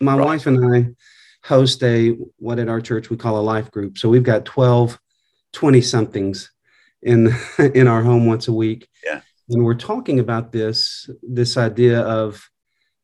my 0.00 0.16
right. 0.16 0.24
wife 0.24 0.46
and 0.46 0.74
I 0.74 0.88
host 1.44 1.82
a 1.82 2.16
what 2.38 2.58
at 2.58 2.68
our 2.68 2.80
church 2.80 3.10
we 3.10 3.16
call 3.16 3.38
a 3.38 3.40
life 3.40 3.70
group. 3.70 3.98
So 3.98 4.08
we've 4.08 4.22
got 4.22 4.44
12, 4.44 4.98
20 5.52 5.80
somethings 5.80 6.50
in 7.02 7.34
in 7.74 7.86
our 7.86 8.02
home 8.02 8.26
once 8.26 8.48
a 8.48 8.52
week. 8.52 8.88
Yeah. 9.04 9.20
And 9.50 9.64
we're 9.64 9.74
talking 9.74 10.20
about 10.20 10.52
this 10.52 11.08
this 11.22 11.56
idea 11.56 12.00
of 12.00 12.48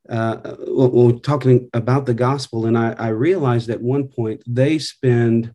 uh, 0.08 0.56
we're 0.66 1.18
talking 1.18 1.70
about 1.72 2.06
the 2.06 2.14
gospel, 2.14 2.66
and 2.66 2.76
I, 2.76 2.92
I 2.92 3.08
realized 3.08 3.70
at 3.70 3.80
one 3.80 4.08
point 4.08 4.42
they 4.46 4.78
spend 4.78 5.54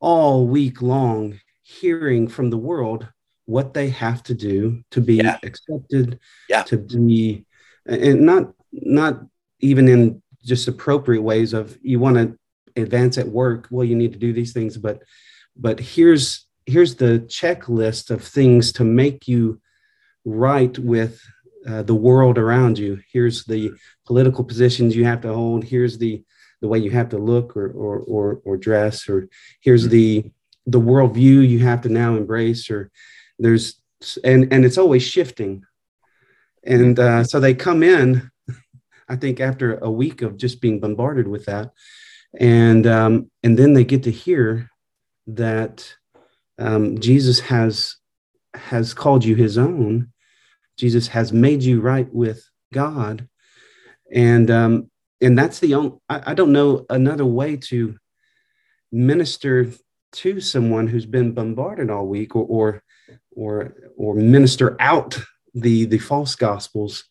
all 0.00 0.46
week 0.46 0.80
long 0.80 1.40
hearing 1.62 2.28
from 2.28 2.50
the 2.50 2.58
world 2.58 3.08
what 3.46 3.74
they 3.74 3.90
have 3.90 4.22
to 4.22 4.34
do 4.34 4.82
to 4.90 5.00
be 5.00 5.16
yeah. 5.16 5.38
accepted, 5.42 6.18
yeah. 6.48 6.62
to 6.62 6.78
be, 6.78 7.44
and 7.86 8.22
not 8.22 8.52
not 8.72 9.20
even 9.60 9.88
in 9.88 10.22
just 10.42 10.68
appropriate 10.68 11.22
ways 11.22 11.52
of 11.52 11.78
you 11.82 11.98
want 11.98 12.16
to 12.16 12.38
advance 12.80 13.18
at 13.18 13.28
work. 13.28 13.68
Well, 13.70 13.84
you 13.84 13.94
need 13.94 14.12
to 14.14 14.18
do 14.18 14.32
these 14.32 14.52
things, 14.52 14.78
but 14.78 15.02
but 15.56 15.78
here's 15.80 16.46
here's 16.66 16.94
the 16.94 17.20
checklist 17.28 18.10
of 18.10 18.22
things 18.22 18.72
to 18.72 18.84
make 18.84 19.28
you 19.28 19.60
right 20.24 20.78
with 20.78 21.20
uh, 21.68 21.82
the 21.82 21.94
world 21.94 22.38
around 22.38 22.78
you. 22.78 23.00
Here's 23.12 23.44
the 23.44 23.72
political 24.06 24.44
positions 24.44 24.96
you 24.96 25.04
have 25.04 25.20
to 25.22 25.32
hold. 25.32 25.64
Here's 25.64 25.98
the 25.98 26.22
the 26.60 26.68
way 26.68 26.78
you 26.78 26.90
have 26.90 27.10
to 27.10 27.18
look 27.18 27.56
or 27.56 27.70
or 27.70 27.98
or, 28.00 28.40
or 28.44 28.56
dress, 28.56 29.08
or 29.08 29.28
here's 29.60 29.88
the 29.88 30.24
the 30.66 30.80
worldview 30.80 31.46
you 31.46 31.58
have 31.60 31.82
to 31.82 31.88
now 31.88 32.16
embrace, 32.16 32.70
or 32.70 32.90
there's 33.38 33.80
and 34.22 34.52
and 34.52 34.64
it's 34.64 34.78
always 34.78 35.02
shifting 35.02 35.64
and 36.66 36.98
uh, 36.98 37.24
so 37.24 37.40
they 37.40 37.54
come 37.54 37.82
in 37.82 38.30
i 39.08 39.16
think 39.16 39.40
after 39.40 39.78
a 39.78 39.90
week 39.90 40.22
of 40.22 40.36
just 40.36 40.60
being 40.60 40.80
bombarded 40.80 41.28
with 41.28 41.44
that 41.46 41.70
and 42.38 42.86
um, 42.86 43.30
and 43.42 43.58
then 43.58 43.74
they 43.74 43.84
get 43.84 44.02
to 44.02 44.10
hear 44.10 44.70
that 45.26 45.94
um, 46.58 46.98
jesus 46.98 47.40
has 47.40 47.96
has 48.54 48.94
called 48.94 49.24
you 49.24 49.34
his 49.34 49.58
own 49.58 50.12
jesus 50.76 51.08
has 51.08 51.32
made 51.32 51.62
you 51.62 51.80
right 51.80 52.12
with 52.12 52.48
god. 52.74 53.28
And 54.12 54.50
um, 54.50 54.90
and 55.22 55.38
that's 55.38 55.60
the 55.60 55.74
only 55.74 55.92
I, 56.10 56.32
I 56.32 56.34
don't 56.34 56.52
know 56.52 56.84
another 56.90 57.24
way 57.24 57.56
to 57.68 57.96
minister 58.92 59.70
to 60.12 60.40
someone 60.40 60.86
who's 60.86 61.06
been 61.06 61.32
bombarded 61.32 61.90
all 61.90 62.06
week 62.06 62.36
or, 62.36 62.44
or 62.44 62.82
or 63.30 63.74
or 63.96 64.14
minister 64.14 64.76
out 64.80 65.18
the 65.54 65.86
the 65.86 65.98
false 65.98 66.34
gospels 66.34 67.04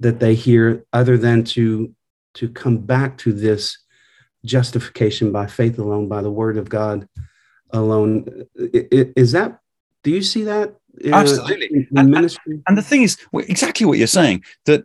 that 0.00 0.20
they 0.20 0.34
hear 0.34 0.84
other 0.92 1.18
than 1.18 1.42
to 1.42 1.94
to 2.34 2.48
come 2.48 2.78
back 2.78 3.18
to 3.18 3.32
this 3.32 3.78
justification 4.44 5.32
by 5.32 5.46
faith 5.46 5.78
alone 5.78 6.08
by 6.08 6.22
the 6.22 6.30
word 6.30 6.56
of 6.56 6.68
god 6.68 7.08
alone. 7.70 8.46
Is 8.54 9.32
that 9.32 9.58
do 10.04 10.10
you 10.10 10.22
see 10.22 10.44
that 10.44 10.76
Uh, 11.04 11.14
absolutely. 11.14 11.86
in, 11.90 11.98
in 11.98 12.10
ministry 12.10 12.54
and, 12.54 12.62
and 12.66 12.78
the 12.78 12.82
thing 12.82 13.02
is 13.02 13.16
exactly 13.32 13.86
what 13.86 13.98
you're 13.98 14.06
saying 14.06 14.42
that 14.64 14.84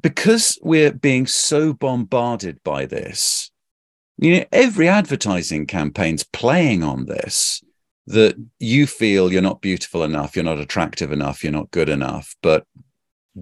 because 0.00 0.58
we're 0.62 0.92
being 0.92 1.26
so 1.26 1.72
bombarded 1.72 2.62
by 2.62 2.86
this 2.86 3.50
you 4.18 4.36
know 4.36 4.44
every 4.52 4.88
advertising 4.88 5.66
campaign's 5.66 6.24
playing 6.24 6.82
on 6.82 7.06
this 7.06 7.62
that 8.06 8.36
you 8.58 8.86
feel 8.86 9.32
you're 9.32 9.42
not 9.42 9.60
beautiful 9.60 10.02
enough, 10.02 10.34
you're 10.34 10.44
not 10.44 10.58
attractive 10.58 11.12
enough, 11.12 11.42
you're 11.42 11.52
not 11.52 11.70
good 11.70 11.88
enough, 11.88 12.34
but 12.42 12.66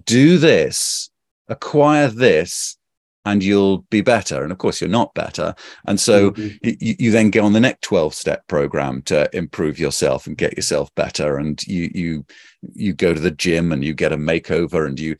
do 0.05 0.39
this, 0.39 1.11
acquire 1.49 2.09
this, 2.09 2.77
and 3.25 3.45
you'll 3.45 3.79
be 3.91 4.01
better. 4.01 4.43
And 4.43 4.51
of 4.51 4.59
course, 4.59 4.81
you're 4.81 4.89
not 4.89 5.15
better. 5.15 5.55
And 5.87 6.01
so 6.01 6.31
mm-hmm. 6.31 6.69
you, 6.81 6.97
you, 6.99 7.11
then 7.11 7.31
go 7.31 7.45
on 7.45 7.53
the 7.53 7.61
next 7.61 7.83
12 7.83 8.15
step 8.15 8.47
program 8.47 9.03
to 9.03 9.29
improve 9.37 9.79
yourself 9.79 10.27
and 10.27 10.37
get 10.37 10.57
yourself 10.57 10.95
better. 10.95 11.37
And 11.37 11.63
you, 11.67 11.91
you, 11.95 12.27
you 12.75 12.93
go 12.95 13.13
to 13.13 13.21
the 13.21 13.31
gym 13.31 13.73
and 13.73 13.85
you 13.85 13.93
get 13.93 14.13
a 14.13 14.17
makeover 14.17 14.87
and 14.87 14.99
you 14.99 15.17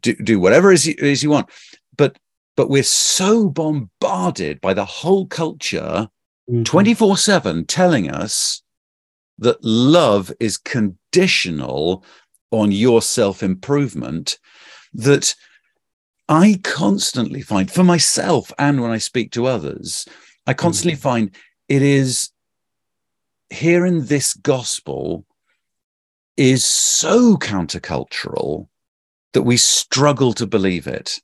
do, 0.00 0.14
do 0.14 0.40
whatever 0.40 0.72
it 0.72 0.86
is 0.86 1.22
you 1.22 1.30
want. 1.30 1.50
But, 1.96 2.18
but 2.56 2.70
we're 2.70 2.82
so 2.82 3.48
bombarded 3.48 4.60
by 4.60 4.72
the 4.72 4.84
whole 4.86 5.26
culture 5.26 6.08
mm-hmm. 6.50 6.62
24 6.62 7.18
7 7.18 7.66
telling 7.66 8.10
us 8.10 8.62
that 9.38 9.62
love 9.62 10.32
is 10.40 10.56
conditional 10.56 12.04
on 12.50 12.72
your 12.72 13.02
self 13.02 13.42
improvement 13.42 14.38
that 14.94 15.34
I 16.32 16.58
constantly 16.62 17.42
find 17.42 17.70
for 17.70 17.84
myself 17.84 18.50
and 18.58 18.80
when 18.80 18.90
I 18.90 18.96
speak 18.96 19.32
to 19.32 19.44
others, 19.44 20.08
I 20.46 20.54
constantly 20.54 20.96
mm. 20.96 21.02
find 21.02 21.30
it 21.68 21.82
is 21.82 22.30
hearing 23.50 24.06
this 24.06 24.32
gospel 24.32 25.26
is 26.38 26.64
so 26.64 27.36
countercultural 27.36 28.68
that 29.34 29.42
we 29.42 29.58
struggle 29.58 30.32
to 30.32 30.46
believe 30.46 30.86
it. 30.86 31.20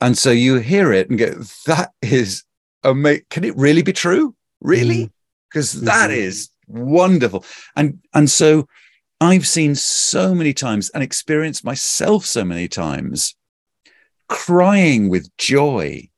And 0.00 0.16
so 0.16 0.30
you 0.30 0.56
hear 0.56 0.90
it 0.90 1.10
and 1.10 1.18
go, 1.18 1.34
that 1.66 1.92
is 2.00 2.44
amazing. 2.84 3.26
Can 3.28 3.44
it 3.44 3.56
really 3.58 3.82
be 3.82 3.92
true? 3.92 4.34
Really? 4.62 5.12
Because 5.50 5.74
mm. 5.74 5.84
that 5.84 6.08
mm-hmm. 6.08 6.20
is 6.20 6.48
wonderful. 6.66 7.44
And 7.76 7.98
and 8.14 8.30
so 8.30 8.68
I've 9.20 9.46
seen 9.46 9.74
so 9.74 10.34
many 10.34 10.54
times 10.54 10.88
and 10.94 11.02
experienced 11.02 11.62
myself 11.62 12.24
so 12.24 12.42
many 12.42 12.68
times 12.68 13.34
crying 14.28 15.08
with 15.08 15.34
joy 15.36 16.08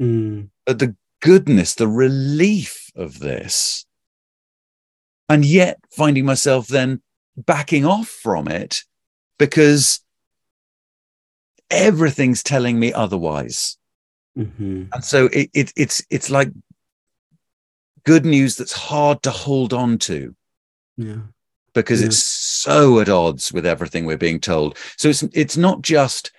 mm. 0.00 0.48
at 0.66 0.78
the 0.78 0.96
goodness, 1.20 1.74
the 1.74 1.88
relief 1.88 2.90
of 2.96 3.20
this. 3.20 3.86
And 5.28 5.44
yet 5.44 5.78
finding 5.90 6.24
myself 6.24 6.68
then 6.68 7.02
backing 7.36 7.84
off 7.84 8.08
from 8.08 8.48
it 8.48 8.82
because 9.38 10.00
everything's 11.70 12.42
telling 12.42 12.78
me 12.78 12.92
otherwise. 12.92 13.76
Mm-hmm. 14.36 14.84
And 14.92 15.04
so 15.04 15.26
it, 15.26 15.50
it, 15.52 15.72
it's 15.76 16.04
it's 16.10 16.30
like 16.30 16.50
good 18.04 18.24
news 18.24 18.56
that's 18.56 18.72
hard 18.72 19.22
to 19.22 19.30
hold 19.30 19.72
on 19.72 19.98
to. 19.98 20.34
Yeah. 20.96 21.20
Because 21.74 22.00
yeah. 22.00 22.06
it's 22.06 22.22
so 22.22 23.00
at 23.00 23.08
odds 23.08 23.52
with 23.52 23.66
everything 23.66 24.06
we're 24.06 24.16
being 24.16 24.40
told. 24.40 24.78
So 24.96 25.08
it's 25.08 25.22
it's 25.34 25.56
not 25.56 25.82
just 25.82 26.32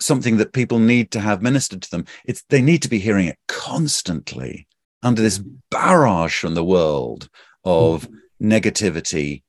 something 0.00 0.36
that 0.38 0.52
people 0.52 0.78
need 0.78 1.10
to 1.12 1.20
have 1.20 1.42
ministered 1.42 1.82
to 1.82 1.90
them. 1.90 2.04
It's 2.24 2.42
they 2.48 2.62
need 2.62 2.82
to 2.82 2.88
be 2.88 2.98
hearing 2.98 3.26
it 3.26 3.38
constantly 3.48 4.66
under 5.02 5.22
this 5.22 5.42
barrage 5.70 6.38
from 6.38 6.54
the 6.54 6.64
world 6.64 7.28
of 7.64 8.08
mm. 8.08 8.18
negativity 8.42 9.42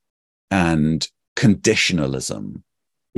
and 0.51 1.07
conditionalism 1.35 2.63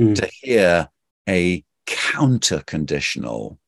mm. 0.00 0.14
to 0.14 0.30
hear 0.40 0.88
a 1.28 1.64
counter 1.86 2.62
conditional 2.66 3.58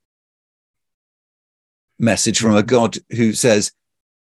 message 1.99 2.41
from 2.41 2.57
a 2.57 2.63
God 2.63 2.97
who 3.11 3.33
says, 3.33 3.73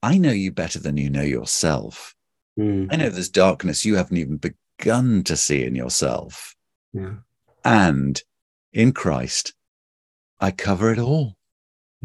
I 0.01 0.17
know 0.17 0.31
you 0.31 0.51
better 0.51 0.79
than 0.79 0.97
you 0.97 1.09
know 1.09 1.21
yourself. 1.21 2.15
Mm. 2.57 2.87
I 2.91 2.95
know 2.95 3.09
there's 3.09 3.29
darkness 3.29 3.85
you 3.85 3.95
haven't 3.95 4.17
even 4.17 4.37
begun 4.37 5.23
to 5.23 5.35
see 5.35 5.63
in 5.63 5.75
yourself. 5.75 6.55
Yeah. 6.93 7.15
And 7.63 8.21
in 8.75 8.91
Christ, 8.91 9.53
I 10.39 10.51
cover 10.51 10.91
it 10.91 10.99
all. 10.99 11.37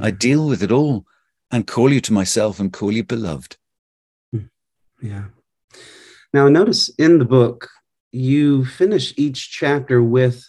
I 0.00 0.12
deal 0.12 0.46
with 0.46 0.62
it 0.62 0.72
all 0.72 1.04
and 1.50 1.66
call 1.66 1.92
you 1.92 2.00
to 2.02 2.12
myself 2.12 2.60
and 2.60 2.72
call 2.72 2.92
you 2.92 3.04
beloved. 3.04 3.56
Hmm. 4.32 4.46
Yeah. 5.02 5.24
Now, 6.32 6.48
notice 6.48 6.88
in 6.90 7.18
the 7.18 7.24
book, 7.24 7.68
you 8.12 8.64
finish 8.64 9.12
each 9.16 9.50
chapter 9.50 10.02
with 10.02 10.48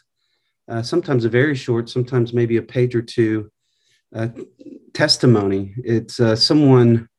uh, 0.69 0.83
sometimes 0.83 1.25
a 1.25 1.29
very 1.29 1.55
short, 1.55 1.89
sometimes 1.89 2.33
maybe 2.33 2.57
a 2.57 2.61
page 2.61 2.95
or 2.95 3.01
two 3.01 3.51
uh, 4.15 4.29
testimony. 4.93 5.73
It's 5.83 6.19
uh, 6.19 6.35
someone 6.35 7.09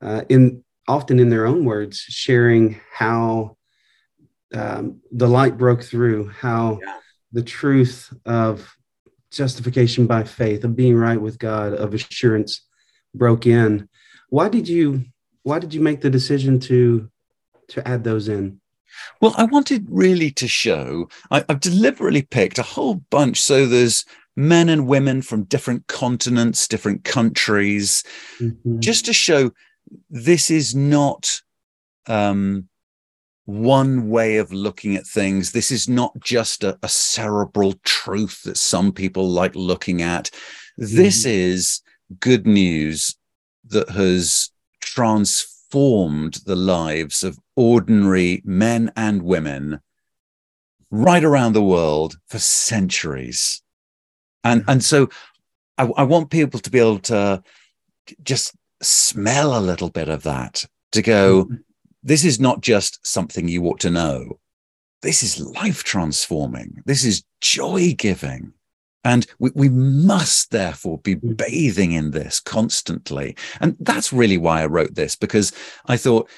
uh, 0.00 0.22
in 0.28 0.64
often 0.86 1.18
in 1.18 1.28
their 1.28 1.44
own 1.44 1.64
words 1.64 1.98
sharing 1.98 2.80
how 2.94 3.56
um, 4.54 5.00
the 5.10 5.28
light 5.28 5.58
broke 5.58 5.82
through, 5.82 6.28
how 6.28 6.78
yeah 6.80 6.98
the 7.32 7.42
truth 7.42 8.12
of 8.24 8.76
justification 9.30 10.06
by 10.06 10.24
faith, 10.24 10.64
of 10.64 10.76
being 10.76 10.96
right 10.96 11.20
with 11.20 11.38
God, 11.38 11.74
of 11.74 11.94
assurance 11.94 12.66
broke 13.14 13.46
in. 13.46 13.88
Why 14.30 14.48
did 14.48 14.68
you 14.68 15.04
why 15.42 15.58
did 15.58 15.72
you 15.72 15.80
make 15.80 16.00
the 16.00 16.10
decision 16.10 16.60
to 16.60 17.10
to 17.68 17.86
add 17.86 18.04
those 18.04 18.28
in? 18.28 18.60
Well, 19.20 19.34
I 19.36 19.44
wanted 19.44 19.86
really 19.88 20.30
to 20.32 20.48
show, 20.48 21.08
I, 21.30 21.44
have 21.48 21.60
deliberately 21.60 22.22
picked 22.22 22.58
a 22.58 22.62
whole 22.62 22.96
bunch. 23.10 23.40
So 23.40 23.66
there's 23.66 24.04
men 24.36 24.68
and 24.68 24.86
women 24.86 25.22
from 25.22 25.44
different 25.44 25.86
continents, 25.88 26.66
different 26.68 27.04
countries, 27.04 28.02
mm-hmm. 28.40 28.80
just 28.80 29.04
to 29.06 29.12
show 29.12 29.50
this 30.10 30.50
is 30.50 30.74
not 30.74 31.40
um, 32.06 32.67
one 33.48 34.10
way 34.10 34.36
of 34.36 34.52
looking 34.52 34.94
at 34.94 35.06
things. 35.06 35.52
This 35.52 35.70
is 35.70 35.88
not 35.88 36.12
just 36.20 36.62
a, 36.64 36.78
a 36.82 36.88
cerebral 36.88 37.72
truth 37.82 38.42
that 38.42 38.58
some 38.58 38.92
people 38.92 39.26
like 39.26 39.54
looking 39.54 40.02
at. 40.02 40.30
This 40.76 41.24
mm. 41.24 41.30
is 41.30 41.80
good 42.20 42.46
news 42.46 43.16
that 43.68 43.88
has 43.88 44.50
transformed 44.82 46.40
the 46.44 46.56
lives 46.56 47.22
of 47.22 47.38
ordinary 47.56 48.42
men 48.44 48.92
and 48.94 49.22
women 49.22 49.80
right 50.90 51.24
around 51.24 51.54
the 51.54 51.62
world 51.62 52.18
for 52.28 52.38
centuries. 52.38 53.62
And, 54.44 54.62
and 54.68 54.84
so 54.84 55.08
I, 55.78 55.84
I 55.96 56.02
want 56.02 56.28
people 56.28 56.60
to 56.60 56.70
be 56.70 56.80
able 56.80 56.98
to 56.98 57.42
just 58.22 58.54
smell 58.82 59.58
a 59.58 59.64
little 59.64 59.88
bit 59.88 60.10
of 60.10 60.24
that, 60.24 60.66
to 60.92 61.00
go, 61.00 61.44
mm-hmm 61.44 61.54
this 62.08 62.24
is 62.24 62.40
not 62.40 62.62
just 62.62 63.06
something 63.06 63.48
you 63.48 63.64
ought 63.66 63.80
to 63.80 63.90
know. 63.90 64.38
This 65.02 65.22
is 65.22 65.38
life 65.38 65.84
transforming. 65.84 66.82
This 66.86 67.04
is 67.04 67.22
joy 67.40 67.94
giving. 67.96 68.52
And 69.04 69.26
we, 69.38 69.50
we 69.54 69.68
must 69.68 70.50
therefore 70.50 70.98
be 70.98 71.14
hmm. 71.14 71.34
bathing 71.34 71.92
in 71.92 72.10
this 72.10 72.40
constantly. 72.40 73.36
And 73.60 73.76
that's 73.80 74.12
really 74.12 74.38
why 74.38 74.62
I 74.62 74.66
wrote 74.66 74.94
this, 74.94 75.16
because 75.16 75.52
I 75.86 75.96
thought, 75.96 76.28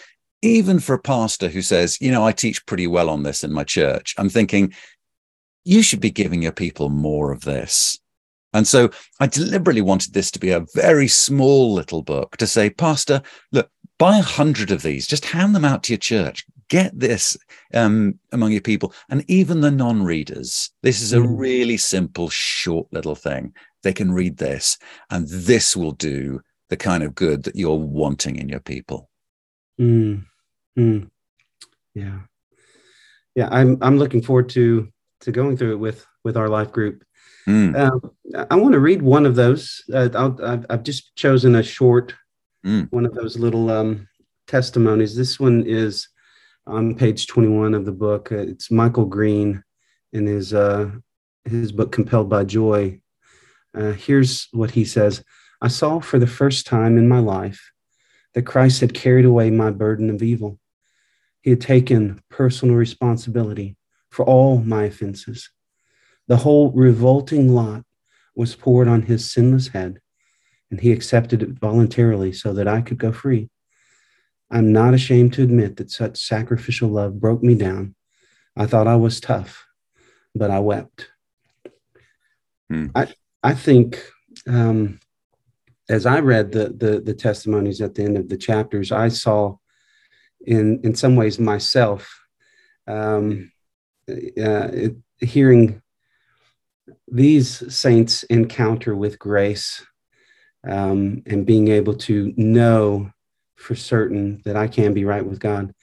even 0.43 0.79
for 0.79 0.95
a 0.95 1.01
pastor 1.01 1.49
who 1.49 1.63
says, 1.63 1.99
you 2.01 2.11
know, 2.11 2.25
I 2.25 2.33
teach 2.33 2.67
pretty 2.67 2.87
well 2.87 3.11
on 3.11 3.23
this 3.23 3.45
in 3.45 3.53
my 3.53 3.65
church, 3.65 4.15
I'm 4.19 4.29
thinking, 4.29 4.73
you 5.65 5.83
should 5.83 6.01
be 6.01 6.11
giving 6.11 6.43
your 6.43 6.53
people 6.53 6.89
more 6.89 7.31
of 7.31 7.43
this. 7.43 7.99
And 8.53 8.67
so 8.67 8.91
I 9.21 9.27
deliberately 9.27 9.83
wanted 9.83 10.13
this 10.13 10.31
to 10.33 10.41
be 10.41 10.51
a 10.51 10.67
very 10.75 11.07
small 11.07 11.73
little 11.73 12.03
book 12.03 12.37
to 12.39 12.47
say, 12.47 12.71
Pastor, 12.71 13.23
look, 13.53 13.71
buy 14.01 14.17
a 14.17 14.23
hundred 14.23 14.71
of 14.71 14.83
these, 14.83 15.07
just 15.07 15.27
hand 15.27 15.55
them 15.55 15.65
out 15.65 15.83
to 15.85 15.93
your 15.93 15.99
church. 15.99 16.47
Get 16.69 16.99
this 16.99 17.37
um, 17.75 18.19
among 18.33 18.53
your 18.53 18.63
people 18.63 18.95
and 19.11 19.25
even 19.29 19.61
the 19.61 19.71
non 19.71 20.03
readers. 20.03 20.71
This 20.83 21.03
is 21.03 21.13
a 21.13 21.19
mm. 21.19 21.39
really 21.39 21.77
simple, 21.77 22.31
short 22.31 22.89
little 22.93 23.15
thing. 23.15 23.53
They 23.83 23.93
can 23.93 24.11
read 24.11 24.39
this, 24.39 24.79
and 25.11 25.29
this 25.29 25.77
will 25.77 25.93
do 25.93 26.41
the 26.71 26.77
kind 26.77 27.03
of 27.03 27.15
good 27.15 27.43
that 27.43 27.57
you're 27.57 27.75
wanting 27.75 28.37
in 28.37 28.49
your 28.49 28.61
people. 28.61 29.11
Mm. 29.79 30.25
Mm. 30.79 31.11
Yeah. 31.95 32.21
Yeah. 33.35 33.49
I'm, 33.51 33.77
I'm 33.83 33.99
looking 33.99 34.23
forward 34.23 34.49
to, 34.51 34.89
to 35.23 35.33
going 35.33 35.57
through 35.57 35.73
it 35.73 35.79
with, 35.79 36.07
with 36.25 36.37
our 36.37 36.49
life 36.49 36.73
group. 36.73 37.05
Mm. 37.49 37.75
Uh, 37.77 38.45
I 38.51 38.55
want 38.55 38.73
to 38.75 38.81
read 38.81 39.03
one 39.03 39.27
of 39.27 39.35
those. 39.35 39.83
Uh, 39.93 40.09
i 40.43 40.73
have 40.73 40.85
just 40.85 41.15
chosen 41.17 41.57
a 41.57 41.63
short 41.63 42.15
mm. 42.65 42.91
one 42.91 43.07
of 43.07 43.15
those 43.15 43.39
little 43.39 43.71
um, 43.71 44.09
testimonies. 44.47 45.17
This 45.17 45.39
one 45.39 45.65
is 45.67 46.09
on 46.67 46.95
page 46.95 47.27
21 47.27 47.75
of 47.75 47.85
the 47.85 47.93
book. 47.93 48.33
Uh, 48.33 48.39
it's 48.39 48.71
Michael 48.71 49.07
Green 49.07 49.63
in 50.13 50.27
his, 50.27 50.53
uh, 50.55 50.91
his 51.45 51.73
book, 51.73 51.93
Compelled 51.93 52.29
by 52.29 52.45
Joy. 52.45 53.01
Uh, 53.77 53.93
here's 53.93 54.49
what 54.53 54.73
he 54.73 54.85
says 54.85 55.23
I 55.61 55.69
saw 55.69 56.01
for 56.01 56.19
the 56.19 56.27
first 56.27 56.67
time 56.67 56.99
in 56.99 57.09
my 57.09 57.19
life 57.19 57.71
that 58.35 58.47
Christ 58.47 58.81
had 58.81 58.95
carried 58.95 59.25
away 59.25 59.51
my 59.51 59.71
burden 59.71 60.11
of 60.11 60.23
evil. 60.23 60.59
He 61.43 61.51
had 61.51 61.61
taken 61.61 62.23
personal 62.31 62.77
responsibility 62.77 63.77
for 64.11 64.25
all 64.25 64.59
my 64.59 64.85
offenses. 64.85 65.51
The 66.29 66.39
whole 66.39 66.71
revolting 66.73 67.55
lot 67.55 67.85
was 68.37 68.55
poured 68.55 68.89
on 68.89 69.03
his 69.03 69.31
sinless 69.31 69.69
head 69.69 70.01
and 70.71 70.81
he 70.81 70.93
accepted 70.93 71.43
it 71.43 71.51
voluntarily 71.51 72.33
so 72.33 72.53
that 72.53 72.69
I 72.69 72.81
could 72.81 72.99
go 72.99 73.13
free. 73.13 73.51
I'm 74.51 74.73
not 74.73 74.95
ashamed 74.95 75.33
to 75.35 75.43
admit 75.43 75.77
that 75.77 75.91
such 75.91 76.19
sacrificial 76.19 76.89
love 76.89 77.21
broke 77.21 77.43
me 77.43 77.55
down. 77.55 77.95
I 78.57 78.67
thought 78.67 78.89
I 78.89 78.97
was 78.97 79.21
tough, 79.21 79.67
but 80.35 80.51
I 80.51 80.59
wept. 80.59 81.09
Hmm. 82.69 82.89
I, 82.95 83.13
I 83.43 83.55
think 83.55 84.03
um, 84.47 85.01
as 85.89 86.07
I 86.07 86.21
read 86.21 86.53
the, 86.53 86.69
the 86.69 87.01
the 87.01 87.15
testimonies 87.15 87.81
at 87.81 87.95
the 87.95 88.05
end 88.05 88.17
of 88.17 88.29
the 88.29 88.37
chapters, 88.37 88.93
I 88.93 89.09
saw 89.09 89.57
in 90.41 90.81
in 90.83 90.95
some 90.95 91.17
ways 91.17 91.39
myself 91.39 92.21
um, 92.87 93.53
uh, 94.09 94.15
it, 94.73 94.97
hearing 95.19 95.83
these 97.09 97.75
saints 97.75 98.23
encounter 98.25 98.95
with 98.95 99.19
grace 99.19 99.85
um, 100.67 101.23
and 101.27 101.47
being 101.47 101.69
able 101.69 101.95
to 101.95 102.33
know 102.37 103.11
for 103.57 103.75
certain 103.75 104.41
that 104.45 104.57
I 104.57 104.69
can 104.69 104.95
be 104.95 105.05
right 105.05 105.25
with 105.25 105.41
God 105.41 105.75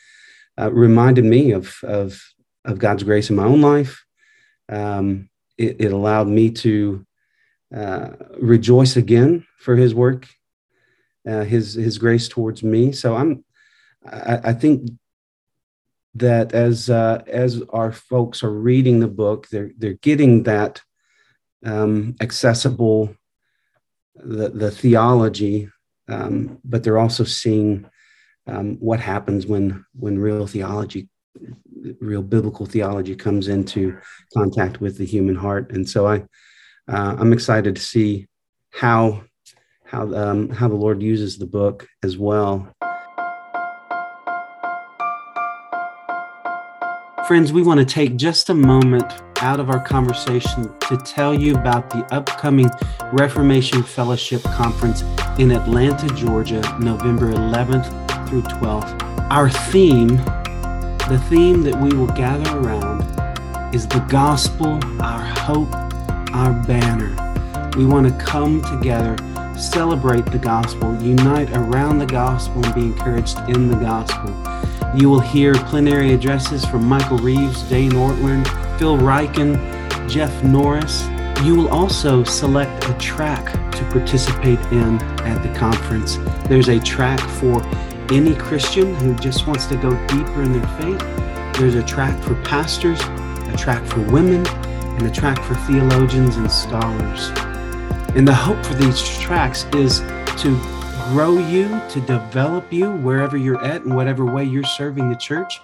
uh, 0.60 0.72
reminded 0.72 1.26
me 1.26 1.52
of, 1.52 1.78
of, 1.84 2.22
of 2.66 2.80
God's 2.80 3.04
grace 3.04 3.30
in 3.30 3.36
my 3.36 3.46
own 3.46 3.62
life. 3.62 4.04
Um, 4.70 5.30
it, 5.58 5.78
it, 5.80 5.92
allowed 5.92 6.28
me 6.28 6.52
to 6.52 7.06
uh, 7.76 8.10
rejoice 8.40 8.98
again 8.98 9.46
for 9.60 9.76
His 9.76 9.96
work, 9.96 10.28
uh, 11.28 11.44
His 11.44 11.74
His 11.74 11.98
grace 11.98 12.28
towards 12.28 12.64
me. 12.64 12.92
So 12.92 13.16
I'm, 13.16 13.46
I, 14.06 14.40
I 14.46 14.54
think 14.54 14.92
that 16.16 16.54
as 16.54 16.90
uh, 16.90 17.24
as 17.28 17.62
our 17.70 17.92
folks 17.92 18.44
are 18.44 18.52
reading 18.52 19.00
the 19.00 19.08
book, 19.08 19.48
they're 19.50 19.72
they're 19.78 19.94
getting 19.94 20.44
that 20.44 20.82
um, 21.66 22.16
accessible 22.20 23.16
the 24.24 24.50
the 24.50 24.72
theology, 24.72 25.70
um, 26.10 26.60
but 26.64 26.84
they're 26.84 26.98
also 26.98 27.24
seeing 27.24 27.86
um, 28.48 28.78
what 28.80 29.00
happens 29.00 29.46
when 29.46 29.86
when 29.94 30.18
real 30.18 30.48
theology, 30.48 31.10
real 32.00 32.24
biblical 32.24 32.66
theology, 32.66 33.16
comes 33.16 33.48
into 33.48 33.98
contact 34.34 34.82
with 34.82 34.98
the 34.98 35.06
human 35.06 35.36
heart. 35.36 35.72
And 35.72 35.88
so 35.88 36.08
I 36.08 36.24
uh, 36.88 37.16
I'm 37.20 37.34
excited 37.34 37.76
to 37.76 37.82
see 37.82 38.28
how 38.72 39.24
how 39.86 40.14
um, 40.14 40.50
how 40.50 40.68
the 40.68 40.76
Lord 40.76 41.02
uses 41.02 41.38
the 41.38 41.46
book 41.46 41.88
as 42.04 42.18
well. 42.18 42.74
Friends, 47.28 47.52
we 47.52 47.62
want 47.62 47.78
to 47.78 47.86
take 47.86 48.16
just 48.16 48.50
a 48.50 48.54
moment 48.54 49.04
out 49.42 49.60
of 49.60 49.70
our 49.70 49.82
conversation 49.82 50.74
to 50.80 50.96
tell 50.96 51.34
you 51.34 51.56
about 51.58 51.90
the 51.90 52.06
upcoming 52.16 52.70
Reformation 53.12 53.84
Fellowship 53.84 54.42
Conference 54.44 55.02
in 55.38 55.52
Atlanta, 55.52 56.08
Georgia, 56.16 56.62
November 56.80 57.34
11th 57.34 58.30
through 58.30 58.44
12th. 58.44 59.02
Our 59.30 59.50
theme, 59.50 60.16
the 61.10 61.22
theme 61.28 61.64
that 61.64 61.78
we 61.78 61.90
will 61.98 62.08
gather 62.08 62.60
around, 62.60 63.02
is 63.76 63.86
the 63.90 64.00
gospel, 64.08 64.80
our 65.02 65.20
hope, 65.20 65.76
our 66.34 66.54
banner. 66.66 67.14
We 67.76 67.86
want 67.86 68.08
to 68.08 68.26
come 68.26 68.62
together, 68.62 69.18
celebrate 69.58 70.26
the 70.26 70.38
gospel, 70.38 70.96
unite 71.02 71.50
around 71.52 72.00
the 72.00 72.06
gospel, 72.06 72.64
and 72.66 72.76
be 72.76 72.82
encouraged 72.82 73.38
in 73.50 73.70
the 73.70 73.76
gospel. 73.76 74.32
You 74.96 75.10
will 75.10 75.20
hear 75.20 75.54
plenary 75.54 76.14
addresses 76.14 76.66
from 76.66 76.86
Michael 76.86 77.18
Reeves, 77.18 77.64
Dane 77.64 77.92
Ortlund, 77.92 78.48
Phil 78.80 78.98
Ryken, 78.98 80.10
Jeff 80.10 80.44
Norris. 80.44 81.08
You 81.44 81.56
will 81.56 81.70
also 81.70 82.24
select 82.24 82.88
a 82.90 82.94
track 82.94 83.52
to 83.74 83.84
participate 83.92 84.60
in 84.72 85.00
at 85.22 85.44
the 85.44 85.54
conference. 85.58 86.18
There's 86.48 86.70
a 86.70 86.80
track 86.80 87.20
for 87.20 87.62
any 88.12 88.36
Christian 88.36 88.96
who 88.96 89.14
just 89.16 89.46
wants 89.46 89.66
to 89.68 89.76
go 89.76 89.92
deeper 90.08 90.42
in 90.42 90.54
their 90.54 90.68
faith. 90.80 91.00
There's 91.60 91.76
a 91.76 91.84
track 91.84 92.22
for 92.24 92.36
pastors, 92.44 93.00
a 93.02 93.56
track 93.58 93.86
for 93.86 94.02
women, 94.02 94.48
and 94.48 95.06
a 95.06 95.12
track 95.12 95.44
for 95.44 95.56
theologians 95.56 96.38
and 96.38 96.52
scholars. 96.52 97.32
And 98.18 98.28
the 98.28 98.34
hope 98.34 98.66
for 98.66 98.74
these 98.74 99.00
tracks 99.20 99.68
is 99.76 100.00
to 100.42 100.60
grow 101.12 101.38
you, 101.38 101.80
to 101.90 102.02
develop 102.02 102.74
you 102.74 102.90
wherever 102.90 103.38
you're 103.38 103.64
at 103.64 103.84
and 103.84 103.96
whatever 103.96 104.26
way 104.26 104.44
you're 104.44 104.64
serving 104.64 105.08
the 105.08 105.16
church, 105.16 105.62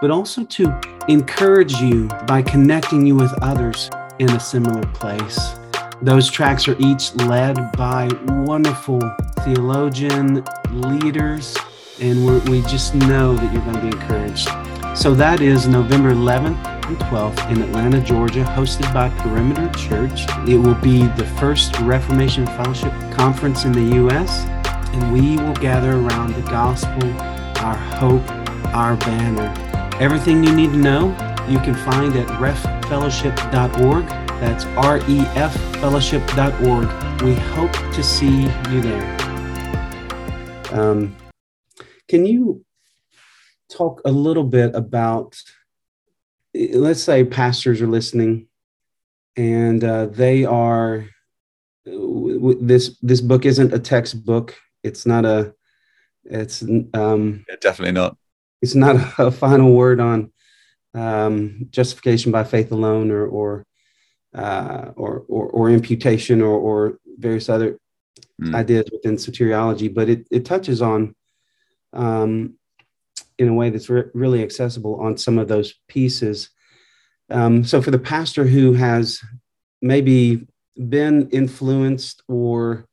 but 0.00 0.10
also 0.10 0.42
to 0.44 0.80
encourage 1.08 1.74
you 1.74 2.08
by 2.26 2.40
connecting 2.40 3.06
you 3.06 3.16
with 3.16 3.30
others 3.42 3.90
in 4.18 4.30
a 4.30 4.40
similar 4.40 4.80
place. 4.94 5.56
Those 6.00 6.30
tracks 6.30 6.66
are 6.68 6.76
each 6.78 7.14
led 7.16 7.70
by 7.72 8.08
wonderful 8.46 9.00
theologian 9.40 10.42
leaders, 10.70 11.54
and 12.00 12.48
we 12.48 12.62
just 12.62 12.94
know 12.94 13.36
that 13.36 13.52
you're 13.52 13.62
going 13.62 13.76
to 13.76 13.82
be 13.82 13.88
encouraged. 13.88 14.48
So 14.96 15.14
that 15.16 15.42
is 15.42 15.66
November 15.66 16.14
11th 16.14 16.79
and 16.90 16.98
12th 16.98 17.50
in 17.50 17.62
Atlanta, 17.62 18.00
Georgia, 18.00 18.44
hosted 18.44 18.92
by 18.92 19.08
Perimeter 19.22 19.68
Church. 19.78 20.26
It 20.48 20.58
will 20.58 20.74
be 20.74 21.06
the 21.06 21.26
first 21.38 21.78
Reformation 21.80 22.46
Fellowship 22.46 22.92
conference 23.12 23.64
in 23.64 23.72
the 23.72 23.96
U.S 23.96 24.46
and 24.92 25.12
we 25.12 25.36
will 25.36 25.54
gather 25.54 25.92
around 25.92 26.34
the 26.34 26.42
gospel, 26.42 27.12
our 27.64 27.76
hope, 27.76 28.28
our 28.74 28.96
banner. 28.96 29.54
Everything 30.00 30.42
you 30.42 30.54
need 30.54 30.72
to 30.72 30.78
know, 30.78 31.08
you 31.48 31.58
can 31.60 31.74
find 31.74 32.16
at 32.16 32.26
reffellowship.org. 32.40 34.06
That's 34.40 34.64
R 34.64 34.98
E 35.08 35.20
F 35.36 35.54
fellowship.org. 35.76 37.22
We 37.22 37.34
hope 37.34 37.72
to 37.72 38.02
see 38.02 38.42
you 38.70 38.80
there. 38.80 39.16
Um, 40.72 41.16
can 42.08 42.26
you 42.26 42.64
talk 43.70 44.00
a 44.04 44.10
little 44.10 44.44
bit 44.44 44.74
about, 44.74 45.40
let's 46.54 47.02
say 47.02 47.24
pastors 47.24 47.80
are 47.80 47.86
listening 47.86 48.46
and 49.36 49.82
uh, 49.84 50.06
they 50.06 50.44
are 50.44 51.06
this 51.84 52.96
this 53.00 53.20
book 53.20 53.44
isn't 53.46 53.72
a 53.72 53.78
textbook 53.78 54.54
it's 54.82 55.06
not 55.06 55.24
a 55.24 55.54
it's 56.24 56.62
um 56.94 57.44
yeah, 57.48 57.56
definitely 57.60 57.92
not 57.92 58.16
it's 58.62 58.74
not 58.74 58.96
a, 59.18 59.30
final 59.30 59.72
word 59.72 60.00
on 60.00 60.32
um, 60.92 61.66
justification 61.70 62.32
by 62.32 62.44
faith 62.44 62.72
alone 62.72 63.10
or 63.10 63.26
or 63.26 63.66
uh, 64.34 64.92
or, 64.96 65.24
or, 65.28 65.46
or 65.48 65.70
imputation 65.70 66.40
or, 66.40 66.56
or 66.58 66.98
various 67.18 67.48
other 67.48 67.78
mm. 68.40 68.54
ideas 68.54 68.88
within 68.92 69.16
soteriology, 69.16 69.92
but 69.92 70.08
it, 70.08 70.26
it 70.30 70.44
touches 70.44 70.80
on 70.82 71.14
um, 71.92 72.54
in 73.40 73.48
a 73.48 73.54
way 73.54 73.70
that's 73.70 73.88
re- 73.88 74.04
really 74.14 74.42
accessible 74.42 75.00
on 75.00 75.16
some 75.16 75.38
of 75.38 75.48
those 75.48 75.74
pieces. 75.88 76.50
Um, 77.30 77.64
so 77.64 77.80
for 77.80 77.90
the 77.90 77.98
pastor 77.98 78.44
who 78.44 78.74
has 78.74 79.20
maybe 79.80 80.46
been 80.76 81.28
influenced 81.30 82.22
or 82.28 82.86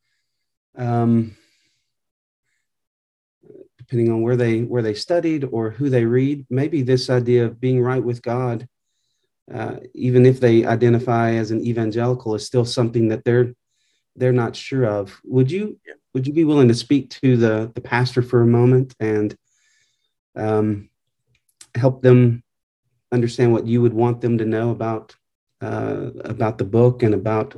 um, 0.78 1.36
depending 3.78 4.12
on 4.12 4.22
where 4.22 4.36
they 4.36 4.62
where 4.62 4.82
they 4.82 4.94
studied 4.94 5.46
or 5.52 5.70
who 5.72 5.90
they 5.90 6.06
read. 6.06 6.46
Maybe 6.50 6.82
this 6.82 7.10
idea 7.10 7.46
of 7.46 7.60
being 7.60 7.82
right 7.82 8.04
with 8.04 8.22
God, 8.22 8.68
uh, 9.54 9.78
even 9.94 10.26
if 10.26 10.40
they 10.40 10.66
identify 10.66 11.32
as 11.32 11.52
an 11.52 11.66
evangelical, 11.66 12.36
is 12.36 12.46
still 12.46 12.66
something 12.66 13.10
that 13.10 13.24
they're 13.24 13.54
they're 14.16 14.34
not 14.34 14.56
sure 14.56 14.86
of. 14.86 15.20
Would 15.24 15.52
you 15.52 15.80
would 16.14 16.28
you 16.28 16.34
be 16.34 16.46
willing 16.46 16.68
to 16.68 16.74
speak 16.74 17.10
to 17.22 17.38
the 17.38 17.72
the 17.74 17.82
pastor 17.82 18.22
for 18.22 18.42
a 18.42 18.48
moment 18.48 18.94
and 19.00 19.36
um, 20.38 20.90
help 21.76 22.02
them 22.02 22.44
understand 23.12 23.54
what 23.54 23.68
you 23.68 23.82
would 23.82 23.94
want 23.94 24.22
them 24.22 24.38
to 24.38 24.46
know 24.46 24.72
about 24.72 25.16
uh, 25.62 26.12
about 26.26 26.58
the 26.58 26.64
book 26.64 27.04
and 27.04 27.14
about 27.14 27.56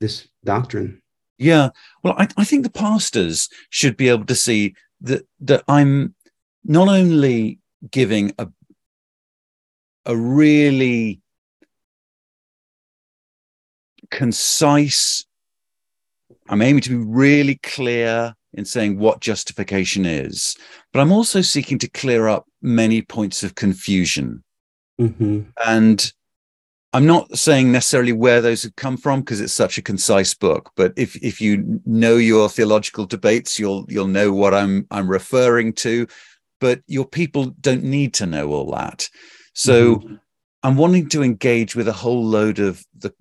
this 0.00 0.28
doctrine? 0.44 1.00
Yeah, 1.38 1.70
well, 2.02 2.14
I, 2.18 2.28
I 2.36 2.44
think 2.44 2.64
the 2.64 2.70
pastors 2.70 3.48
should 3.70 3.96
be 3.96 4.08
able 4.08 4.26
to 4.26 4.34
see 4.34 4.74
that 5.00 5.26
that 5.40 5.64
I'm 5.68 6.14
not 6.64 6.88
only 6.88 7.58
giving 7.90 8.32
a 8.38 8.48
a 10.06 10.16
really 10.16 11.20
concise 14.10 15.24
I'm 16.48 16.62
aiming 16.62 16.82
to 16.82 16.90
be 16.90 16.96
really 16.96 17.60
clear 17.62 18.34
in 18.54 18.64
saying 18.64 18.98
what 18.98 19.20
justification 19.20 20.04
is, 20.04 20.56
but 20.92 21.00
I'm 21.00 21.12
also 21.12 21.40
seeking 21.40 21.78
to 21.78 21.88
clear 21.88 22.28
up 22.28 22.46
many 22.62 23.02
points 23.02 23.42
of 23.42 23.54
confusion. 23.54 24.42
Mm-hmm. 25.00 25.42
And 25.64 26.12
I'm 26.92 27.06
not 27.06 27.38
saying 27.38 27.70
necessarily 27.70 28.12
where 28.12 28.40
those 28.40 28.64
have 28.64 28.74
come 28.76 28.96
from 28.96 29.20
because 29.20 29.40
it's 29.40 29.52
such 29.52 29.78
a 29.78 29.82
concise 29.82 30.34
book. 30.34 30.72
But 30.76 30.92
if 30.96 31.16
if 31.22 31.40
you 31.40 31.80
know 31.86 32.16
your 32.16 32.48
theological 32.48 33.06
debates, 33.06 33.58
you'll 33.58 33.86
you'll 33.88 34.08
know 34.08 34.32
what 34.32 34.54
I'm 34.54 34.86
I'm 34.90 35.08
referring 35.08 35.72
to. 35.74 36.06
But 36.60 36.82
your 36.86 37.06
people 37.06 37.54
don't 37.60 37.84
need 37.84 38.12
to 38.14 38.26
know 38.26 38.52
all 38.52 38.72
that. 38.72 39.08
So 39.54 39.96
mm-hmm. 39.96 40.14
I'm 40.62 40.76
wanting 40.76 41.08
to 41.10 41.22
engage 41.22 41.74
with 41.74 41.88
a 41.88 41.92
whole 41.92 42.24
load 42.24 42.58
of 42.58 42.84
the 42.98 43.14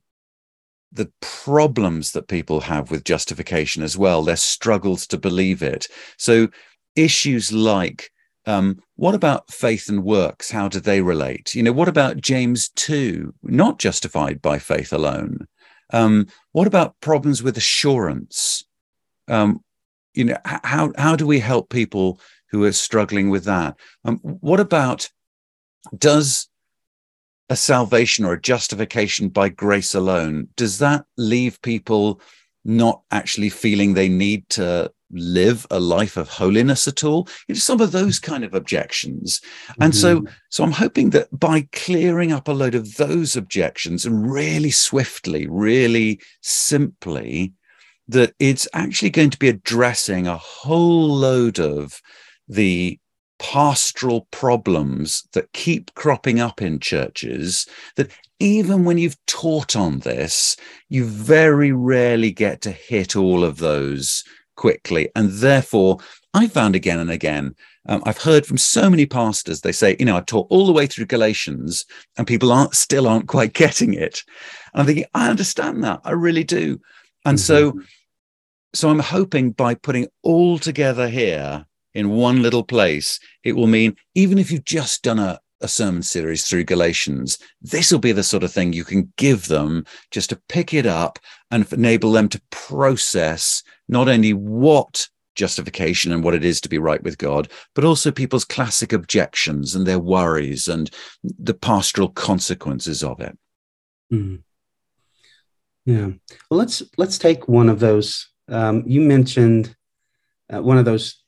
the 0.92 1.12
problems 1.22 2.12
that 2.12 2.28
people 2.28 2.62
have 2.62 2.92
with 2.92 3.04
justification 3.04 3.84
as 3.84 3.98
well, 3.98 4.24
their 4.24 4.36
struggles 4.36 5.06
to 5.08 5.18
believe 5.18 5.62
it. 5.62 5.88
So 6.18 6.48
issues 6.96 7.52
like 7.52 8.12
um, 8.46 8.82
what 8.96 9.14
about 9.14 9.52
faith 9.52 9.90
and 9.90 10.04
works? 10.04 10.50
How 10.50 10.68
do 10.68 10.80
they 10.80 11.02
relate? 11.02 11.54
You 11.54 11.62
know, 11.62 11.72
what 11.72 11.88
about 11.88 12.18
James 12.18 12.70
2, 12.70 13.34
not 13.44 13.78
justified 13.78 14.42
by 14.42 14.58
faith 14.58 14.92
alone? 14.92 15.48
Um, 15.92 16.28
what 16.52 16.66
about 16.66 17.00
problems 17.00 17.44
with 17.44 17.58
assurance? 17.58 18.64
Um, 19.28 19.64
you 20.14 20.24
know, 20.24 20.38
how 20.46 20.92
how 20.98 21.16
do 21.16 21.28
we 21.28 21.40
help 21.40 21.70
people 21.70 22.20
who 22.50 22.64
are 22.64 22.72
struggling 22.72 23.30
with 23.30 23.44
that? 23.46 23.76
Um, 24.04 24.18
what 24.18 24.60
about 24.60 25.10
does 25.96 26.50
a 27.50 27.56
salvation 27.56 28.26
or 28.26 28.34
a 28.34 28.42
justification 28.42 29.30
by 29.30 29.50
grace 29.50 29.96
alone 29.96 30.48
does 30.56 30.78
that 30.78 31.06
leave 31.18 31.62
people 31.62 32.22
not 32.66 33.02
actually 33.12 33.50
feeling 33.50 33.94
they 33.94 34.10
need 34.10 34.48
to 34.50 34.92
live 35.12 35.66
a 35.72 35.80
life 35.80 36.18
of 36.18 36.30
holiness 36.30 36.88
at 36.88 37.04
all 37.04 37.28
you 37.48 37.56
know 37.56 37.60
some 37.60 37.82
of 37.82 37.92
those 37.92 38.20
kind 38.20 38.44
of 38.44 38.54
objections 38.54 39.42
mm-hmm. 39.68 39.84
and 39.84 39.96
so 39.96 40.18
mm-hmm. 40.18 40.34
so 40.50 40.64
i'm 40.64 40.72
hoping 40.72 41.10
that 41.10 41.28
by 41.38 41.68
clearing 41.72 42.32
up 42.32 42.48
a 42.48 42.52
load 42.52 42.76
of 42.76 42.96
those 42.98 43.36
objections 43.36 44.06
and 44.06 44.32
really 44.32 44.70
swiftly 44.70 45.48
really 45.48 46.20
simply 46.42 47.54
that 48.08 48.34
it's 48.40 48.68
actually 48.74 49.10
going 49.10 49.30
to 49.30 49.40
be 49.40 49.50
addressing 49.50 50.28
a 50.28 50.38
whole 50.38 51.10
load 51.10 51.60
of 51.60 52.02
the 52.48 53.00
pastoral 53.40 54.28
problems 54.32 55.28
that 55.34 55.52
keep 55.54 55.94
cropping 55.96 56.40
up 56.40 56.62
in 56.62 56.80
churches 56.80 57.66
that 57.96 58.12
even 58.40 58.86
when 58.86 58.98
you've 58.98 59.18
taught 59.26 59.76
on 59.76 60.00
this, 60.00 60.56
you 60.90 61.06
very 61.06 61.72
rarely 61.72 62.32
get 62.32 62.62
to 62.62 62.72
hit 62.72 63.16
all 63.16 63.44
of 63.44 63.58
those 63.58 64.24
quickly. 64.56 65.10
And 65.16 65.30
therefore, 65.30 65.98
I 66.34 66.48
found 66.48 66.76
again 66.76 67.00
and 67.00 67.10
again, 67.10 67.56
um, 67.88 68.04
I've 68.06 68.22
heard 68.22 68.46
from 68.46 68.58
so 68.58 68.90
many 68.90 69.06
pastors, 69.06 69.62
they 69.62 69.72
say, 69.72 69.96
you 70.00 70.06
know, 70.06 70.18
I 70.18 70.22
taught 70.22 70.48
all 70.50 70.68
the 70.68 70.74
way 70.74 70.86
through 70.86 71.06
Galatians 71.08 71.86
and 72.18 72.28
people 72.28 72.52
aren't 72.52 72.76
still 72.76 73.08
aren't 73.08 73.28
quite 73.28 73.54
getting 73.54 73.94
it. 73.94 74.24
And 74.74 74.82
I'm 74.82 74.86
thinking, 74.86 75.06
I 75.14 75.30
understand 75.30 75.84
that. 75.84 76.02
I 76.04 76.12
really 76.12 76.44
do. 76.44 76.80
And 77.26 77.38
mm-hmm. 77.38 77.78
so, 77.78 77.82
so 78.74 78.90
I'm 78.90 79.00
hoping 79.00 79.52
by 79.52 79.74
putting 79.74 80.08
all 80.24 80.60
together 80.60 81.08
here 81.08 81.66
in 81.94 82.10
one 82.10 82.42
little 82.42 82.64
place, 82.64 83.20
it 83.44 83.54
will 83.54 83.68
mean 83.68 83.96
even 84.16 84.38
if 84.38 84.52
you've 84.52 84.66
just 84.66 85.04
done 85.04 85.20
a, 85.20 85.40
a 85.62 85.68
sermon 85.68 86.04
series 86.04 86.46
through 86.46 86.64
Galatians, 86.64 87.38
this 87.62 87.92
will 87.92 88.00
be 88.00 88.12
the 88.12 88.24
sort 88.24 88.44
of 88.44 88.52
thing 88.52 88.74
you 88.74 88.84
can 88.84 89.12
give 89.18 89.48
them 89.48 89.86
just 90.12 90.30
to 90.30 90.42
pick 90.48 90.74
it 90.74 90.86
up 90.86 91.20
and 91.52 91.72
enable 91.74 92.12
them 92.12 92.30
to 92.30 92.42
process 92.52 93.64
not 93.88 94.08
only 94.08 94.34
what 94.34 95.08
justification 95.36 96.12
and 96.12 96.24
what 96.24 96.34
it 96.34 96.44
is 96.44 96.60
to 96.62 96.70
be 96.70 96.78
right 96.78 97.02
with 97.02 97.18
God, 97.18 97.50
but 97.74 97.86
also 97.86 98.12
people's 98.12 98.46
classic 98.46 98.92
objections 98.92 99.74
and 99.74 99.86
their 99.86 100.00
worries 100.00 100.68
and 100.68 100.92
the 101.24 101.54
pastoral 101.54 102.10
consequences 102.10 103.04
of 103.04 103.22
it. 103.22 103.38
Mm. 104.12 104.44
Yeah. 105.86 106.10
Well, 106.50 106.60
let's 106.60 106.84
let's 106.98 107.18
take 107.18 107.48
one 107.48 107.70
of 107.70 107.80
those. 107.80 108.30
Um, 108.48 108.84
you 108.86 109.02
mentioned 109.02 109.76
uh, 110.54 110.62
one 110.62 110.78
of 110.78 110.86
those 110.86 111.24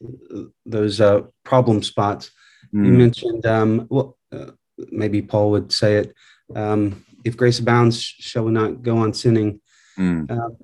those 0.66 1.02
uh, 1.02 1.22
problem 1.44 1.84
spots. 1.84 2.32
Mm. 2.74 2.86
You 2.86 2.92
mentioned, 2.94 3.46
um, 3.46 3.88
well, 3.90 4.18
uh, 4.32 4.52
maybe 4.92 5.22
Paul 5.22 5.52
would 5.52 5.72
say 5.72 5.98
it: 5.98 6.14
um, 6.56 7.06
"If 7.24 7.38
grace 7.38 7.60
abounds, 7.60 8.02
shall 8.02 8.46
we 8.46 8.52
not 8.52 8.82
go 8.82 8.98
on 8.98 9.14
sinning?" 9.14 9.62
Mm. 9.98 10.56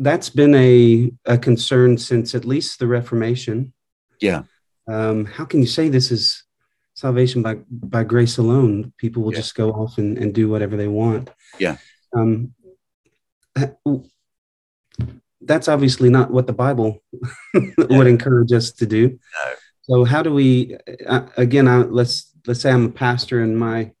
that's 0.00 0.30
been 0.30 0.54
a 0.54 1.10
a 1.24 1.38
concern 1.38 1.98
since 1.98 2.34
at 2.34 2.44
least 2.44 2.78
the 2.78 2.86
Reformation. 2.86 3.72
Yeah. 4.20 4.42
Um, 4.88 5.26
how 5.26 5.44
can 5.44 5.60
you 5.60 5.66
say 5.66 5.88
this 5.88 6.10
is 6.10 6.44
salvation 6.94 7.42
by 7.42 7.58
by 7.70 8.04
grace 8.04 8.38
alone? 8.38 8.92
People 8.96 9.22
will 9.22 9.32
yeah. 9.32 9.40
just 9.40 9.54
go 9.54 9.70
off 9.70 9.98
and, 9.98 10.18
and 10.18 10.34
do 10.34 10.48
whatever 10.48 10.76
they 10.76 10.88
want. 10.88 11.30
Yeah. 11.58 11.76
Um, 12.16 12.54
that's 15.40 15.68
obviously 15.68 16.10
not 16.10 16.30
what 16.30 16.46
the 16.46 16.52
Bible 16.52 17.02
would 17.54 18.06
encourage 18.06 18.52
us 18.52 18.72
to 18.72 18.86
do. 18.86 19.08
No. 19.08 19.52
So 19.82 20.04
how 20.04 20.22
do 20.22 20.32
we? 20.34 20.76
Uh, 21.06 21.26
again, 21.36 21.68
I, 21.68 21.78
let's 21.78 22.32
let's 22.46 22.60
say 22.60 22.70
I'm 22.70 22.86
a 22.86 22.90
pastor 22.90 23.42
and 23.42 23.58
my 23.58 23.92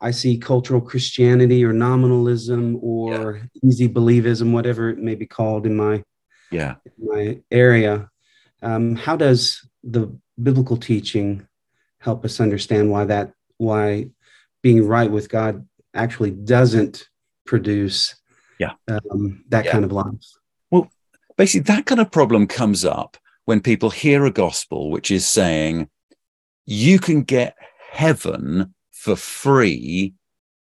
I 0.00 0.10
see 0.10 0.38
cultural 0.38 0.80
Christianity 0.80 1.64
or 1.64 1.72
nominalism 1.72 2.78
or 2.82 3.36
yeah. 3.36 3.68
easy 3.68 3.88
believism, 3.88 4.52
whatever 4.52 4.90
it 4.90 4.98
may 4.98 5.14
be 5.14 5.26
called 5.26 5.66
in 5.66 5.76
my 5.76 6.04
yeah 6.50 6.76
in 6.84 7.06
my 7.06 7.40
area. 7.50 8.10
Um, 8.62 8.96
how 8.96 9.16
does 9.16 9.66
the 9.82 10.16
biblical 10.42 10.76
teaching 10.76 11.46
help 11.98 12.24
us 12.24 12.40
understand 12.40 12.90
why 12.90 13.04
that 13.04 13.32
why 13.58 14.10
being 14.62 14.86
right 14.86 15.10
with 15.10 15.28
God 15.28 15.66
actually 15.94 16.30
doesn't 16.30 17.08
produce 17.46 18.14
yeah 18.58 18.72
um, 18.88 19.44
that 19.48 19.66
yeah. 19.66 19.72
kind 19.72 19.84
of 19.84 19.92
life? 19.92 20.24
Basically 21.36 21.62
that 21.62 21.86
kind 21.86 22.00
of 22.00 22.10
problem 22.10 22.46
comes 22.46 22.84
up 22.84 23.16
when 23.44 23.60
people 23.60 23.90
hear 23.90 24.24
a 24.24 24.30
gospel 24.30 24.90
which 24.90 25.10
is 25.10 25.26
saying 25.26 25.88
you 26.66 26.98
can 26.98 27.22
get 27.22 27.56
heaven 27.90 28.74
for 28.92 29.16
free 29.16 30.14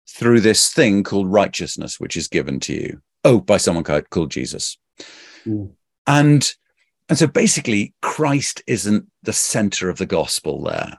through 0.09 0.40
this 0.40 0.72
thing 0.72 1.02
called 1.02 1.31
righteousness 1.31 1.98
which 1.98 2.16
is 2.16 2.28
given 2.28 2.61
to 2.61 2.72
you. 2.72 3.00
Oh 3.24 3.40
by 3.40 3.57
someone 3.57 3.85
called 3.85 4.31
jesus. 4.31 4.78
Mm. 5.46 5.72
and 6.07 6.54
and 7.09 7.18
so 7.18 7.26
basically 7.26 7.94
christ 8.02 8.62
isn't 8.66 9.09
the 9.22 9.33
center 9.33 9.88
of 9.88 9.98
the 9.98 10.07
gospel 10.07 10.62
there. 10.64 10.98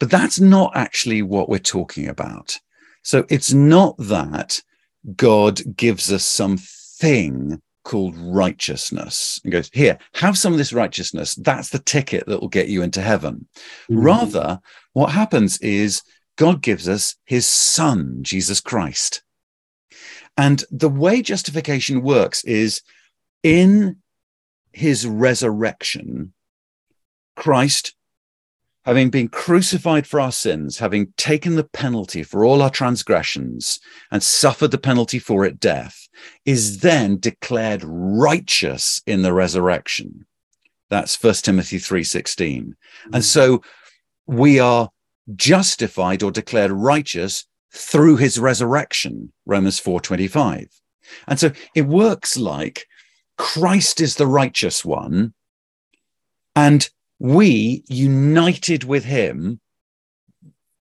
But 0.00 0.10
that's 0.10 0.40
not 0.40 0.72
actually 0.74 1.22
what 1.22 1.48
we're 1.48 1.58
talking 1.58 2.08
about. 2.08 2.58
So 3.02 3.24
it's 3.28 3.52
not 3.52 3.96
that 3.98 4.60
god 5.16 5.76
gives 5.76 6.12
us 6.12 6.24
something 6.24 7.60
called 7.84 8.16
righteousness 8.16 9.40
and 9.44 9.52
goes, 9.52 9.70
Here, 9.72 9.98
have 10.14 10.38
some 10.38 10.52
of 10.52 10.58
this 10.58 10.72
righteousness. 10.72 11.34
That's 11.34 11.70
the 11.70 11.78
ticket 11.78 12.26
that 12.26 12.40
will 12.40 12.48
get 12.48 12.68
you 12.68 12.82
into 12.82 13.00
heaven. 13.02 13.48
Mm-hmm. 13.90 14.00
Rather, 14.00 14.60
what 14.92 15.12
happens 15.12 15.58
is 15.58 16.02
God 16.36 16.62
gives 16.62 16.88
us 16.88 17.16
his 17.24 17.46
son, 17.46 18.18
Jesus 18.22 18.60
Christ. 18.60 19.22
And 20.36 20.64
the 20.70 20.88
way 20.88 21.22
justification 21.22 22.02
works 22.02 22.42
is 22.44 22.82
in 23.42 23.96
his 24.72 25.06
resurrection, 25.06 26.32
Christ 27.36 27.94
having 28.84 29.10
been 29.10 29.28
crucified 29.28 30.06
for 30.06 30.20
our 30.20 30.32
sins, 30.32 30.78
having 30.78 31.12
taken 31.16 31.54
the 31.54 31.64
penalty 31.64 32.22
for 32.22 32.44
all 32.44 32.62
our 32.62 32.70
transgressions 32.70 33.78
and 34.10 34.22
suffered 34.22 34.70
the 34.70 34.78
penalty 34.78 35.18
for 35.18 35.44
it, 35.44 35.60
death, 35.60 36.08
is 36.44 36.80
then 36.80 37.18
declared 37.18 37.82
righteous 37.84 39.02
in 39.06 39.22
the 39.22 39.32
resurrection. 39.32 40.26
That's 40.90 41.16
First 41.16 41.44
Timothy 41.44 41.78
3:16. 41.78 42.60
Mm-hmm. 42.60 43.14
And 43.14 43.24
so 43.24 43.62
we 44.26 44.58
are 44.58 44.90
justified 45.36 46.22
or 46.22 46.30
declared 46.30 46.72
righteous 46.72 47.46
through 47.72 48.16
his 48.16 48.38
resurrection, 48.38 49.32
Romans 49.46 49.80
4:25. 49.80 50.66
And 51.28 51.38
so 51.38 51.52
it 51.74 51.86
works 51.86 52.36
like 52.36 52.86
Christ 53.38 54.00
is 54.00 54.16
the 54.16 54.26
righteous 54.26 54.84
one 54.84 55.34
and 56.54 56.88
we, 57.22 57.84
united 57.88 58.82
with 58.82 59.04
him, 59.04 59.60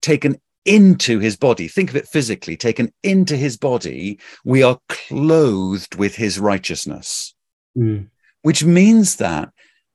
taken 0.04 0.40
into 0.66 1.18
his 1.18 1.36
body, 1.36 1.68
think 1.68 1.90
of 1.90 1.96
it 1.96 2.08
physically, 2.08 2.56
taken 2.56 2.94
into 3.02 3.36
his 3.36 3.58
body, 3.58 4.20
we 4.46 4.62
are 4.62 4.80
clothed 4.88 5.96
with 5.96 6.16
his 6.16 6.40
righteousness, 6.40 7.34
mm. 7.76 8.08
which 8.44 8.64
means 8.64 9.16
that 9.16 9.50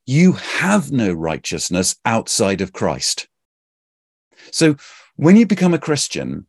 you 0.05 0.33
have 0.33 0.91
no 0.91 1.13
righteousness 1.13 1.95
outside 2.05 2.61
of 2.61 2.73
Christ. 2.73 3.29
So 4.51 4.75
when 5.15 5.37
you 5.37 5.47
become 5.47 5.75
a 5.75 5.79
Christian, 5.79 6.49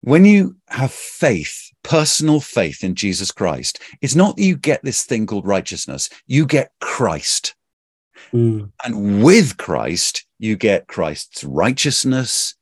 when 0.00 0.24
you 0.24 0.56
have 0.68 0.90
faith, 0.90 1.70
personal 1.82 2.40
faith 2.40 2.82
in 2.82 2.94
Jesus 2.94 3.30
Christ, 3.30 3.78
it's 4.00 4.14
not 4.14 4.36
that 4.36 4.42
you 4.42 4.56
get 4.56 4.82
this 4.82 5.04
thing 5.04 5.26
called 5.26 5.46
righteousness, 5.46 6.08
you 6.26 6.46
get 6.46 6.72
Christ. 6.80 7.54
Mm. 8.32 8.70
And 8.84 9.24
with 9.24 9.56
Christ, 9.56 10.24
you 10.38 10.56
get 10.56 10.88
Christ's 10.88 11.44
righteousness, 11.44 12.54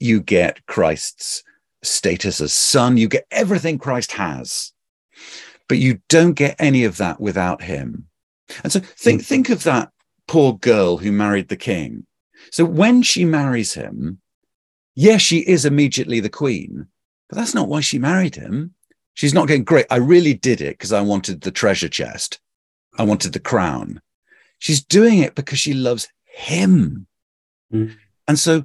you 0.00 0.20
get 0.20 0.64
Christ's 0.66 1.42
status 1.82 2.40
as 2.40 2.52
son, 2.52 2.96
you 2.96 3.08
get 3.08 3.26
everything 3.30 3.78
Christ 3.78 4.12
has. 4.12 4.72
But 5.68 5.78
you 5.78 6.00
don't 6.08 6.32
get 6.32 6.56
any 6.58 6.84
of 6.84 6.96
that 6.96 7.20
without 7.20 7.62
him. 7.62 8.08
And 8.62 8.72
so 8.72 8.80
think, 8.80 9.22
mm. 9.22 9.24
think 9.24 9.50
of 9.50 9.64
that 9.64 9.90
poor 10.26 10.54
girl 10.54 10.96
who 10.96 11.12
married 11.12 11.48
the 11.48 11.56
king. 11.56 12.06
So 12.50 12.64
when 12.64 13.02
she 13.02 13.24
marries 13.24 13.74
him, 13.74 14.20
yes, 14.94 15.20
she 15.20 15.38
is 15.40 15.64
immediately 15.64 16.20
the 16.20 16.30
queen, 16.30 16.86
but 17.28 17.36
that's 17.36 17.54
not 17.54 17.68
why 17.68 17.80
she 17.80 17.98
married 17.98 18.36
him. 18.36 18.74
She's 19.14 19.34
not 19.34 19.48
going, 19.48 19.64
great, 19.64 19.86
I 19.90 19.96
really 19.96 20.34
did 20.34 20.60
it 20.60 20.78
because 20.78 20.92
I 20.92 21.00
wanted 21.00 21.40
the 21.40 21.50
treasure 21.50 21.88
chest. 21.88 22.40
I 22.96 23.02
wanted 23.02 23.32
the 23.32 23.40
crown. 23.40 24.00
She's 24.58 24.84
doing 24.84 25.18
it 25.18 25.34
because 25.34 25.58
she 25.58 25.74
loves 25.74 26.08
him. 26.24 27.06
Mm. 27.72 27.96
And 28.26 28.38
so 28.38 28.64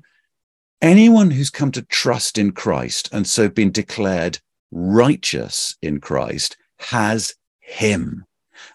anyone 0.81 1.31
who's 1.31 1.49
come 1.49 1.71
to 1.71 1.81
trust 1.83 2.37
in 2.37 2.51
Christ 2.51 3.09
and 3.11 3.27
so 3.27 3.49
been 3.49 3.71
declared 3.71 4.39
righteous 4.71 5.75
in 5.81 5.99
Christ 5.99 6.57
has 6.79 7.35
him. 7.59 8.25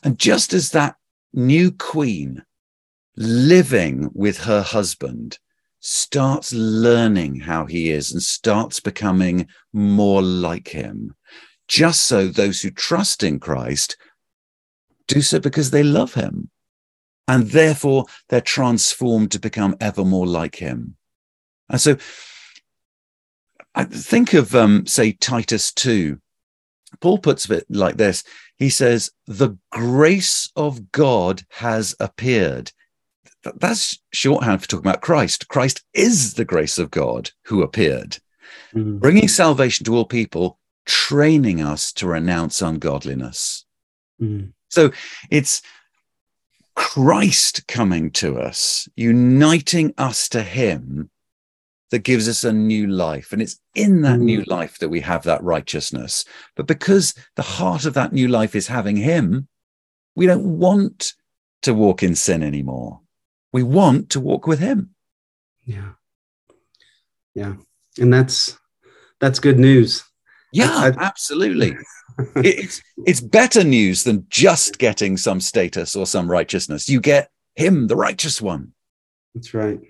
And 0.03 0.19
just 0.19 0.53
as 0.53 0.71
that 0.71 0.97
new 1.33 1.71
queen 1.71 2.45
living 3.17 4.11
with 4.15 4.39
her 4.39 4.63
husband 4.63 5.39
starts 5.81 6.53
learning 6.53 7.41
how 7.41 7.67
he 7.67 7.91
is 7.91 8.13
and 8.13 8.23
starts 8.23 8.81
becoming 8.81 9.47
more 9.73 10.23
like 10.23 10.69
him, 10.69 11.15
just 11.69 12.03
so 12.03 12.29
those 12.29 12.63
who 12.63 12.71
trust 12.71 13.23
in 13.23 13.39
Christ 13.39 13.97
do 15.07 15.23
so 15.23 15.41
because 15.41 15.71
they 15.71 15.83
love 15.83 16.15
him. 16.15 16.51
And 17.29 17.51
therefore, 17.51 18.07
they're 18.29 18.41
transformed 18.41 19.31
to 19.33 19.39
become 19.39 19.77
ever 19.81 20.05
more 20.05 20.27
like 20.27 20.57
him. 20.57 20.97
And 21.69 21.81
so 21.81 21.99
I 23.75 23.85
think 23.85 24.33
of, 24.33 24.55
um, 24.55 24.87
say, 24.87 25.13
Titus 25.13 25.71
2. 25.73 26.19
Paul 27.01 27.19
puts 27.19 27.49
it 27.51 27.67
like 27.69 27.99
this 27.99 28.25
He 28.57 28.71
says, 28.71 29.11
The 29.27 29.59
grace 29.71 30.51
of 30.57 30.91
God 30.91 31.43
has 31.51 31.95
appeared. 32.01 32.73
That's 33.57 33.99
shorthand 34.13 34.63
for 34.63 34.69
talking 34.69 34.89
about 34.89 35.03
Christ. 35.03 35.49
Christ 35.49 35.85
is 35.93 36.35
the 36.35 36.47
grace 36.47 36.79
of 36.79 36.91
God 36.91 37.31
who 37.45 37.63
appeared, 37.63 38.19
mm-hmm. 38.75 38.99
bringing 38.99 39.29
salvation 39.29 39.85
to 39.85 39.95
all 39.95 40.07
people, 40.07 40.59
training 40.87 41.61
us 41.61 41.93
to 41.93 42.09
renounce 42.09 42.63
ungodliness. 42.63 43.67
Mm-hmm. 44.21 44.49
So 44.71 44.91
it's 45.31 45.63
Christ 46.79 47.67
coming 47.67 48.13
to 48.13 48.39
us, 48.39 48.89
uniting 48.95 49.93
us 49.99 50.29
to 50.29 50.45
Him 50.45 51.11
that 51.91 52.05
gives 52.05 52.29
us 52.29 52.45
a 52.45 52.53
new 52.53 52.87
life. 52.87 53.33
And 53.33 53.43
it's 53.43 53.59
in 53.75 54.03
that 54.03 54.21
mm. 54.21 54.23
new 54.23 54.45
life 54.45 54.79
that 54.79 54.89
we 54.89 55.01
have 55.01 55.25
that 55.25 55.43
righteousness. 55.43 56.25
But 56.55 56.69
because 56.69 57.15
the 57.35 57.43
heart 57.43 57.85
of 57.85 57.95
that 57.95 58.13
new 58.13 58.29
life 58.29 58.55
is 58.55 58.69
having 58.69 58.95
Him, 58.95 59.49
we 60.15 60.27
don't 60.27 60.61
want 60.61 61.15
to 61.63 61.75
walk 61.75 62.05
in 62.05 62.15
sin 62.15 62.45
anymore. 62.45 63.01
We 63.53 63.65
want 63.65 64.11
to 64.11 64.21
walk 64.21 64.47
with 64.47 64.61
Him. 64.61 64.91
Yeah. 65.65 65.95
Yeah. 67.35 67.55
And 67.99 68.15
that's 68.15 68.57
that's 69.19 69.41
good 69.41 69.59
news. 69.59 70.05
Yeah, 70.53 70.71
I, 70.71 70.87
I, 70.87 70.95
absolutely. 70.97 71.77
It's 72.37 72.83
it's 73.07 73.21
better 73.21 73.65
news 73.65 74.05
than 74.05 74.27
just 74.29 74.79
getting 74.79 75.17
some 75.17 75.41
status 75.41 75.95
or 75.95 76.07
some 76.07 76.31
righteousness. 76.31 76.89
You 76.89 77.01
get 77.01 77.31
him, 77.55 77.87
the 77.87 77.97
righteous 77.97 78.41
one. 78.43 78.73
That's 79.35 79.55
right. 79.55 79.81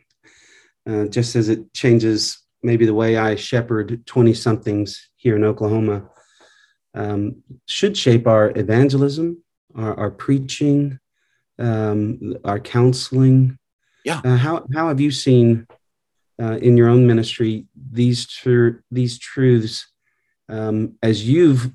Uh, 0.88 1.06
just 1.06 1.36
as 1.36 1.48
it 1.48 1.72
changes 1.74 2.38
maybe 2.62 2.86
the 2.86 2.94
way 2.94 3.16
I 3.16 3.34
shepherd 3.34 4.04
20 4.06 4.34
somethings 4.34 5.10
here 5.16 5.36
in 5.36 5.44
Oklahoma, 5.44 6.08
um, 6.94 7.42
should 7.66 7.96
shape 7.96 8.26
our 8.26 8.52
evangelism, 8.56 9.42
our, 9.74 9.98
our 9.98 10.10
preaching, 10.10 10.98
um, 11.58 12.36
our 12.44 12.58
counseling. 12.58 13.58
Yeah. 14.04 14.20
Uh, 14.24 14.36
how, 14.36 14.66
how 14.74 14.88
have 14.88 15.00
you 15.00 15.10
seen 15.10 15.66
uh, 16.40 16.58
in 16.62 16.76
your 16.76 16.88
own 16.88 17.06
ministry 17.06 17.66
these, 17.90 18.26
tr- 18.26 18.80
these 18.90 19.18
truths 19.18 19.86
um, 20.48 20.94
as 21.02 21.28
you've 21.28 21.70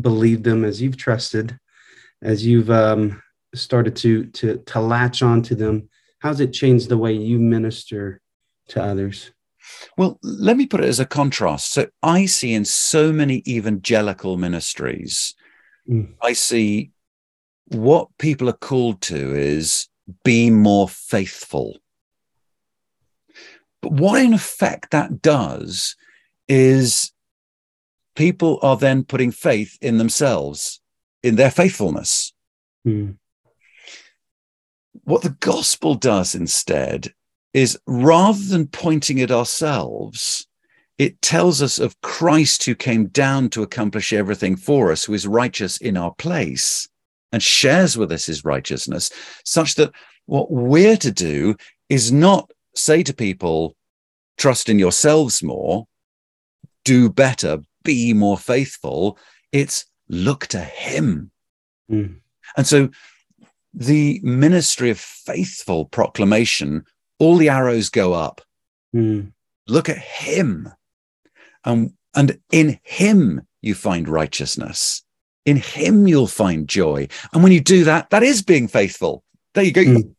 believed 0.00 0.44
them, 0.44 0.64
as 0.64 0.80
you've 0.80 0.96
trusted, 0.96 1.58
as 2.22 2.44
you've 2.44 2.70
um, 2.70 3.22
started 3.54 3.96
to, 3.96 4.26
to, 4.26 4.58
to 4.58 4.80
latch 4.80 5.22
onto 5.22 5.54
them? 5.54 5.88
How's 6.20 6.40
it 6.40 6.52
changed 6.52 6.88
the 6.88 6.98
way 6.98 7.12
you 7.12 7.38
minister 7.38 8.20
to 8.68 8.82
others? 8.82 9.30
Well, 9.96 10.18
let 10.22 10.56
me 10.56 10.66
put 10.66 10.80
it 10.80 10.88
as 10.88 11.00
a 11.00 11.06
contrast. 11.06 11.72
So 11.72 11.88
I 12.02 12.26
see 12.26 12.54
in 12.54 12.64
so 12.64 13.12
many 13.12 13.42
evangelical 13.46 14.36
ministries, 14.36 15.34
mm. 15.88 16.14
I 16.22 16.32
see 16.32 16.92
what 17.66 18.08
people 18.18 18.48
are 18.48 18.54
called 18.54 19.00
to 19.02 19.34
is 19.34 19.88
be 20.24 20.50
more 20.50 20.88
faithful. 20.88 21.78
But 23.82 23.92
what 23.92 24.22
in 24.22 24.32
effect 24.32 24.90
that 24.90 25.22
does 25.22 25.96
is 26.48 27.12
people 28.18 28.58
are 28.62 28.76
then 28.76 29.04
putting 29.04 29.30
faith 29.30 29.78
in 29.80 29.96
themselves, 29.96 30.80
in 31.22 31.36
their 31.36 31.52
faithfulness. 31.52 32.32
Mm. 32.84 33.16
What 35.04 35.22
the 35.22 35.36
gospel 35.38 35.94
does 35.94 36.34
instead 36.34 37.14
is 37.54 37.78
rather 37.86 38.42
than 38.42 38.66
pointing 38.66 39.20
at 39.20 39.30
ourselves, 39.30 40.48
it 40.98 41.22
tells 41.22 41.62
us 41.62 41.78
of 41.78 42.00
Christ 42.00 42.64
who 42.64 42.74
came 42.74 43.06
down 43.06 43.50
to 43.50 43.62
accomplish 43.62 44.12
everything 44.12 44.56
for 44.56 44.90
us, 44.90 45.04
who 45.04 45.14
is 45.14 45.24
righteous 45.24 45.78
in 45.78 45.96
our 45.96 46.12
place 46.14 46.88
and 47.30 47.40
shares 47.40 47.96
with 47.96 48.10
us 48.10 48.26
his 48.26 48.44
righteousness, 48.44 49.10
such 49.44 49.76
that 49.76 49.92
what 50.26 50.50
we're 50.50 50.96
to 50.96 51.12
do 51.12 51.54
is 51.88 52.10
not 52.10 52.50
say 52.74 53.04
to 53.04 53.14
people, 53.14 53.76
trust 54.38 54.68
in 54.68 54.80
yourselves 54.80 55.40
more, 55.40 55.86
do 56.84 57.08
better, 57.08 57.58
be 57.88 58.12
more 58.12 58.38
faithful. 58.38 59.18
It's 59.50 59.86
look 60.08 60.46
to 60.48 60.60
him. 60.60 61.30
Mm. 61.90 62.20
And 62.56 62.66
so 62.66 62.90
the 63.72 64.20
ministry 64.22 64.90
of 64.90 64.98
faithful 64.98 65.84
proclamation 65.86 66.84
all 67.18 67.36
the 67.36 67.48
arrows 67.48 67.88
go 67.88 68.12
up. 68.12 68.40
Mm. 68.94 69.32
Look 69.66 69.88
at 69.88 69.98
him. 69.98 70.68
Um, 71.64 71.94
and 72.14 72.38
in 72.52 72.78
him, 72.82 73.42
you 73.60 73.74
find 73.74 74.08
righteousness. 74.08 75.02
In 75.44 75.56
him, 75.56 76.06
you'll 76.06 76.26
find 76.26 76.68
joy. 76.68 77.08
And 77.32 77.42
when 77.42 77.52
you 77.52 77.60
do 77.60 77.84
that, 77.84 78.10
that 78.10 78.22
is 78.22 78.42
being 78.42 78.68
faithful. 78.68 79.24
There 79.54 79.64
you 79.64 79.72
go. 79.72 79.82
Mm. 79.82 80.14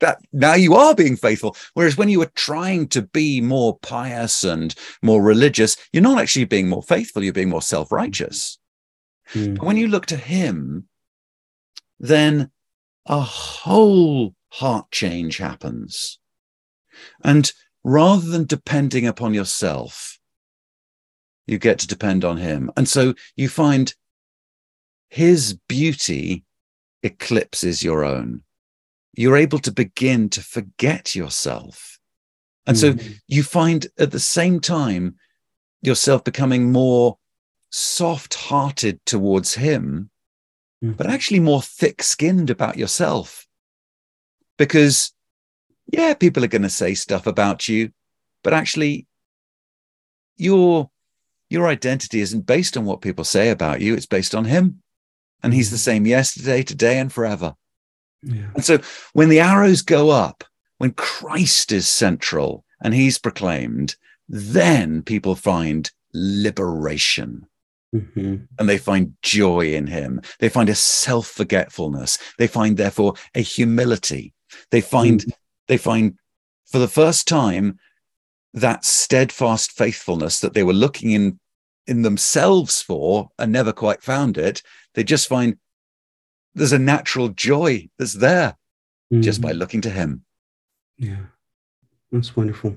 That 0.00 0.18
now 0.32 0.54
you 0.54 0.74
are 0.74 0.94
being 0.94 1.16
faithful. 1.16 1.56
Whereas 1.74 1.96
when 1.96 2.08
you 2.08 2.18
were 2.18 2.32
trying 2.34 2.88
to 2.88 3.02
be 3.02 3.40
more 3.40 3.78
pious 3.78 4.44
and 4.44 4.74
more 5.02 5.22
religious, 5.22 5.76
you're 5.92 6.02
not 6.02 6.20
actually 6.20 6.44
being 6.44 6.68
more 6.68 6.82
faithful. 6.82 7.22
You're 7.22 7.32
being 7.32 7.48
more 7.48 7.62
self 7.62 7.92
righteous. 7.92 8.58
Mm. 9.32 9.56
But 9.56 9.66
when 9.66 9.76
you 9.76 9.88
look 9.88 10.06
to 10.06 10.16
him, 10.16 10.88
then 11.98 12.50
a 13.06 13.20
whole 13.20 14.34
heart 14.50 14.90
change 14.90 15.38
happens. 15.38 16.18
And 17.22 17.50
rather 17.82 18.26
than 18.28 18.44
depending 18.46 19.06
upon 19.06 19.34
yourself, 19.34 20.18
you 21.46 21.58
get 21.58 21.78
to 21.80 21.86
depend 21.86 22.24
on 22.24 22.38
him. 22.38 22.70
And 22.76 22.88
so 22.88 23.14
you 23.36 23.48
find 23.48 23.94
his 25.08 25.58
beauty 25.68 26.44
eclipses 27.02 27.82
your 27.82 28.04
own. 28.04 28.42
You're 29.16 29.36
able 29.36 29.58
to 29.60 29.72
begin 29.72 30.28
to 30.30 30.42
forget 30.42 31.14
yourself. 31.14 31.98
And 32.66 32.76
mm-hmm. 32.76 32.98
so 32.98 33.14
you 33.28 33.42
find 33.42 33.86
at 33.98 34.10
the 34.10 34.20
same 34.20 34.60
time 34.60 35.16
yourself 35.82 36.24
becoming 36.24 36.72
more 36.72 37.18
soft 37.70 38.34
hearted 38.34 39.04
towards 39.04 39.54
him, 39.54 40.10
mm-hmm. 40.82 40.94
but 40.94 41.06
actually 41.06 41.40
more 41.40 41.62
thick 41.62 42.02
skinned 42.02 42.50
about 42.50 42.78
yourself. 42.78 43.46
Because 44.56 45.12
yeah, 45.92 46.14
people 46.14 46.44
are 46.44 46.48
going 46.48 46.62
to 46.62 46.70
say 46.70 46.94
stuff 46.94 47.26
about 47.26 47.68
you, 47.68 47.90
but 48.42 48.54
actually, 48.54 49.06
your 50.36 50.90
your 51.50 51.68
identity 51.68 52.20
isn't 52.20 52.46
based 52.46 52.76
on 52.76 52.84
what 52.84 53.00
people 53.00 53.24
say 53.24 53.50
about 53.50 53.80
you; 53.80 53.94
it's 53.94 54.06
based 54.06 54.34
on 54.34 54.44
Him, 54.44 54.82
and 55.42 55.52
He's 55.52 55.70
the 55.70 55.76
mm. 55.76 55.80
same 55.80 56.06
yesterday, 56.06 56.62
today, 56.62 56.98
and 56.98 57.12
forever. 57.12 57.54
Yeah. 58.24 58.50
And 58.54 58.64
so, 58.64 58.78
when 59.12 59.28
the 59.28 59.40
arrows 59.40 59.82
go 59.82 60.10
up, 60.10 60.44
when 60.78 60.92
Christ 60.92 61.72
is 61.72 61.86
central 61.86 62.64
and 62.82 62.94
He's 62.94 63.18
proclaimed, 63.18 63.96
then 64.28 65.02
people 65.02 65.34
find 65.34 65.90
liberation. 66.12 67.46
Mm-hmm. 67.94 68.36
And 68.58 68.68
they 68.68 68.78
find 68.78 69.14
joy 69.22 69.72
in 69.72 69.86
him. 69.86 70.20
They 70.40 70.48
find 70.48 70.68
a 70.68 70.74
self 70.74 71.28
forgetfulness. 71.28 72.18
They 72.38 72.48
find, 72.48 72.76
therefore, 72.76 73.14
a 73.36 73.40
humility. 73.40 74.32
They 74.70 74.80
find 74.80 75.20
mm-hmm 75.20 75.30
they 75.66 75.76
find 75.76 76.18
for 76.66 76.78
the 76.78 76.88
first 76.88 77.26
time 77.28 77.78
that 78.52 78.84
steadfast 78.84 79.72
faithfulness 79.72 80.40
that 80.40 80.54
they 80.54 80.62
were 80.62 80.72
looking 80.72 81.10
in 81.10 81.40
in 81.86 82.02
themselves 82.02 82.80
for 82.80 83.28
and 83.38 83.52
never 83.52 83.72
quite 83.72 84.02
found 84.02 84.38
it 84.38 84.62
they 84.94 85.04
just 85.04 85.28
find 85.28 85.58
there's 86.54 86.72
a 86.72 86.78
natural 86.78 87.28
joy 87.28 87.88
that's 87.98 88.14
there 88.14 88.56
mm-hmm. 89.12 89.22
just 89.22 89.40
by 89.40 89.50
mm-hmm. 89.50 89.58
looking 89.58 89.80
to 89.80 89.90
him 89.90 90.24
yeah 90.98 91.16
that's 92.12 92.36
wonderful 92.36 92.76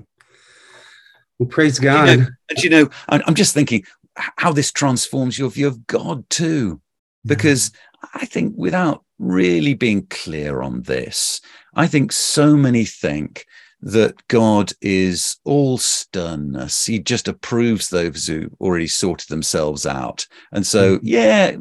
well 1.38 1.48
praise 1.48 1.78
god 1.78 2.08
you 2.08 2.16
know, 2.16 2.26
and 2.50 2.64
you 2.64 2.70
know 2.70 2.90
i'm 3.08 3.34
just 3.34 3.54
thinking 3.54 3.84
how 4.16 4.52
this 4.52 4.72
transforms 4.72 5.38
your 5.38 5.50
view 5.50 5.68
of 5.68 5.86
god 5.86 6.28
too 6.28 6.80
because 7.24 7.70
I 8.14 8.24
think 8.26 8.54
without 8.56 9.04
really 9.18 9.74
being 9.74 10.06
clear 10.08 10.62
on 10.62 10.82
this, 10.82 11.40
I 11.74 11.86
think 11.86 12.12
so 12.12 12.56
many 12.56 12.84
think 12.84 13.46
that 13.80 14.26
God 14.26 14.72
is 14.80 15.36
all 15.44 15.78
sternness. 15.78 16.86
He 16.86 16.98
just 16.98 17.28
approves 17.28 17.88
those 17.88 18.26
who 18.26 18.50
already 18.60 18.88
sorted 18.88 19.28
themselves 19.28 19.86
out. 19.86 20.26
And 20.50 20.66
so, 20.66 20.96
mm-hmm. 20.96 21.06
yeah, 21.06 21.56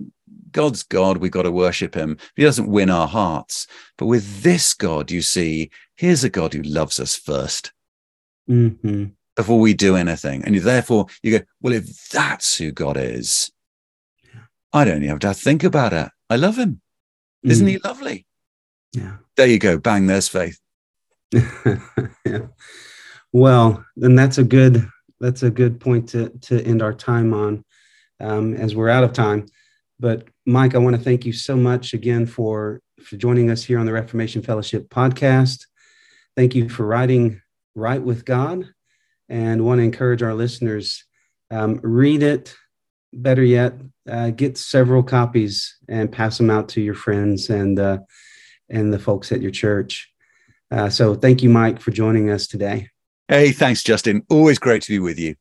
God's 0.58 0.82
God. 0.82 1.18
We've 1.18 1.30
got 1.30 1.44
to 1.44 1.52
worship 1.52 1.94
him. 1.94 2.18
He 2.36 2.42
doesn't 2.42 2.68
win 2.68 2.90
our 2.90 3.08
hearts. 3.08 3.68
But 3.96 4.08
with 4.08 4.42
this 4.42 4.74
God, 4.74 5.12
you 5.12 5.22
see, 5.22 5.70
here's 5.96 6.24
a 6.24 6.32
God 6.32 6.52
who 6.52 6.64
loves 6.64 7.00
us 7.00 7.16
1st 7.16 7.70
mm-hmm. 8.50 9.06
before 9.36 9.60
we 9.60 9.76
do 9.76 9.96
anything. 9.96 10.44
And 10.44 10.56
therefore, 10.56 11.06
you 11.22 11.38
go, 11.38 11.46
well, 11.62 11.74
if 11.74 12.10
that's 12.10 12.58
who 12.58 12.72
God 12.72 12.98
is, 12.98 13.52
I 14.74 14.84
don't 14.84 15.04
even 15.04 15.10
have 15.10 15.20
to 15.20 15.36
think 15.36 15.64
about 15.64 15.94
it. 15.94 16.10
I 16.28 16.38
love 16.38 16.58
him. 16.58 16.82
Mm. 17.46 17.52
Isn't 17.52 17.68
he 17.68 17.78
lovely? 17.78 18.26
Yeah. 18.94 19.18
There 19.36 19.46
you 19.46 19.60
go. 19.60 19.78
Bang, 19.78 20.08
there's 20.08 20.28
faith. 20.28 20.60
yeah. 21.32 22.48
Well, 23.32 23.86
then 23.96 24.16
that's 24.16 24.40
a 24.40 24.44
good 24.44 24.90
that's 25.20 25.44
a 25.44 25.52
good 25.52 25.80
point 25.80 26.10
to 26.10 26.30
to 26.30 26.64
end 26.64 26.82
our 26.82 26.94
time 26.94 27.32
on, 27.36 27.64
um, 28.20 28.56
as 28.56 28.76
we're 28.76 28.90
out 28.90 29.04
of 29.04 29.14
time. 29.14 29.46
But 30.00 30.28
Mike, 30.48 30.76
I 30.76 30.78
want 30.78 30.96
to 30.96 31.02
thank 31.02 31.26
you 31.26 31.34
so 31.34 31.58
much 31.58 31.94
again 31.94 32.26
for 32.26 32.82
for 33.04 33.18
joining 33.18 33.52
us 33.52 33.64
here 33.64 33.80
on 33.80 33.86
the 33.86 33.92
Reformation 33.92 34.42
Fellowship 34.42 34.90
podcast. 34.90 35.66
Thank 36.38 36.56
you 36.56 36.70
for 36.70 36.86
writing 36.86 37.42
right 37.76 38.02
with 38.02 38.24
God, 38.24 38.66
and 39.28 39.66
want 39.66 39.80
to 39.80 39.84
encourage 39.84 40.24
our 40.24 40.34
listeners 40.34 41.04
um, 41.52 41.82
read 41.84 42.24
it. 42.24 42.56
Better 43.12 43.44
yet, 43.44 43.74
uh, 44.10 44.30
get 44.30 44.58
several 44.58 45.04
copies 45.04 45.78
and 45.90 46.12
pass 46.12 46.38
them 46.38 46.50
out 46.50 46.70
to 46.70 46.82
your 46.82 46.94
friends 46.94 47.50
and 47.50 47.78
uh, 47.78 48.00
and 48.70 48.94
the 48.94 49.00
folks 49.00 49.34
at 49.34 49.42
your 49.42 49.52
church. 49.52 50.10
Uh, 50.72 50.90
so 50.90 51.14
thank 51.14 51.44
you, 51.44 51.50
Mike, 51.50 51.82
for 51.82 51.92
joining 51.92 52.30
us 52.30 52.48
today. 52.48 52.90
Hey, 53.28 53.52
thanks, 53.52 53.84
Justin. 53.84 54.24
Always 54.30 54.60
great 54.60 54.82
to 54.84 54.90
be 54.90 55.00
with 55.00 55.20
you. 55.20 55.36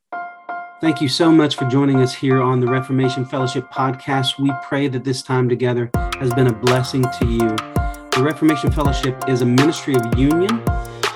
Thank 0.78 1.00
you 1.00 1.08
so 1.08 1.32
much 1.32 1.56
for 1.56 1.64
joining 1.64 2.02
us 2.02 2.12
here 2.12 2.42
on 2.42 2.60
the 2.60 2.66
Reformation 2.66 3.24
Fellowship 3.24 3.70
podcast. 3.70 4.38
We 4.38 4.52
pray 4.62 4.88
that 4.88 5.04
this 5.04 5.22
time 5.22 5.48
together 5.48 5.88
has 6.18 6.34
been 6.34 6.48
a 6.48 6.52
blessing 6.52 7.02
to 7.18 7.26
you. 7.26 7.48
The 8.10 8.20
Reformation 8.22 8.70
Fellowship 8.70 9.26
is 9.26 9.40
a 9.40 9.46
ministry 9.46 9.94
of 9.94 10.18
union. 10.18 10.62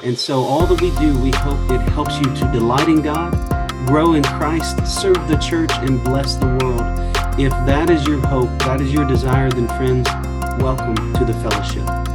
And 0.03 0.17
so, 0.17 0.41
all 0.41 0.67
that 0.67 0.81
we 0.81 0.89
do, 0.97 1.19
we 1.19 1.31
hope 1.33 1.71
it 1.73 1.81
helps 1.91 2.17
you 2.17 2.25
to 2.25 2.51
delight 2.51 2.89
in 2.89 3.03
God, 3.03 3.33
grow 3.87 4.15
in 4.15 4.23
Christ, 4.23 4.79
serve 4.87 5.29
the 5.29 5.37
church, 5.37 5.73
and 5.73 6.03
bless 6.05 6.37
the 6.37 6.47
world. 6.47 6.81
If 7.39 7.53
that 7.67 7.91
is 7.91 8.07
your 8.07 8.27
hope, 8.29 8.49
that 8.61 8.81
is 8.81 8.91
your 8.91 9.05
desire, 9.05 9.51
then, 9.51 9.69
friends, 9.69 10.09
welcome 10.63 10.97
to 11.17 11.25
the 11.27 11.35
fellowship. 11.35 12.10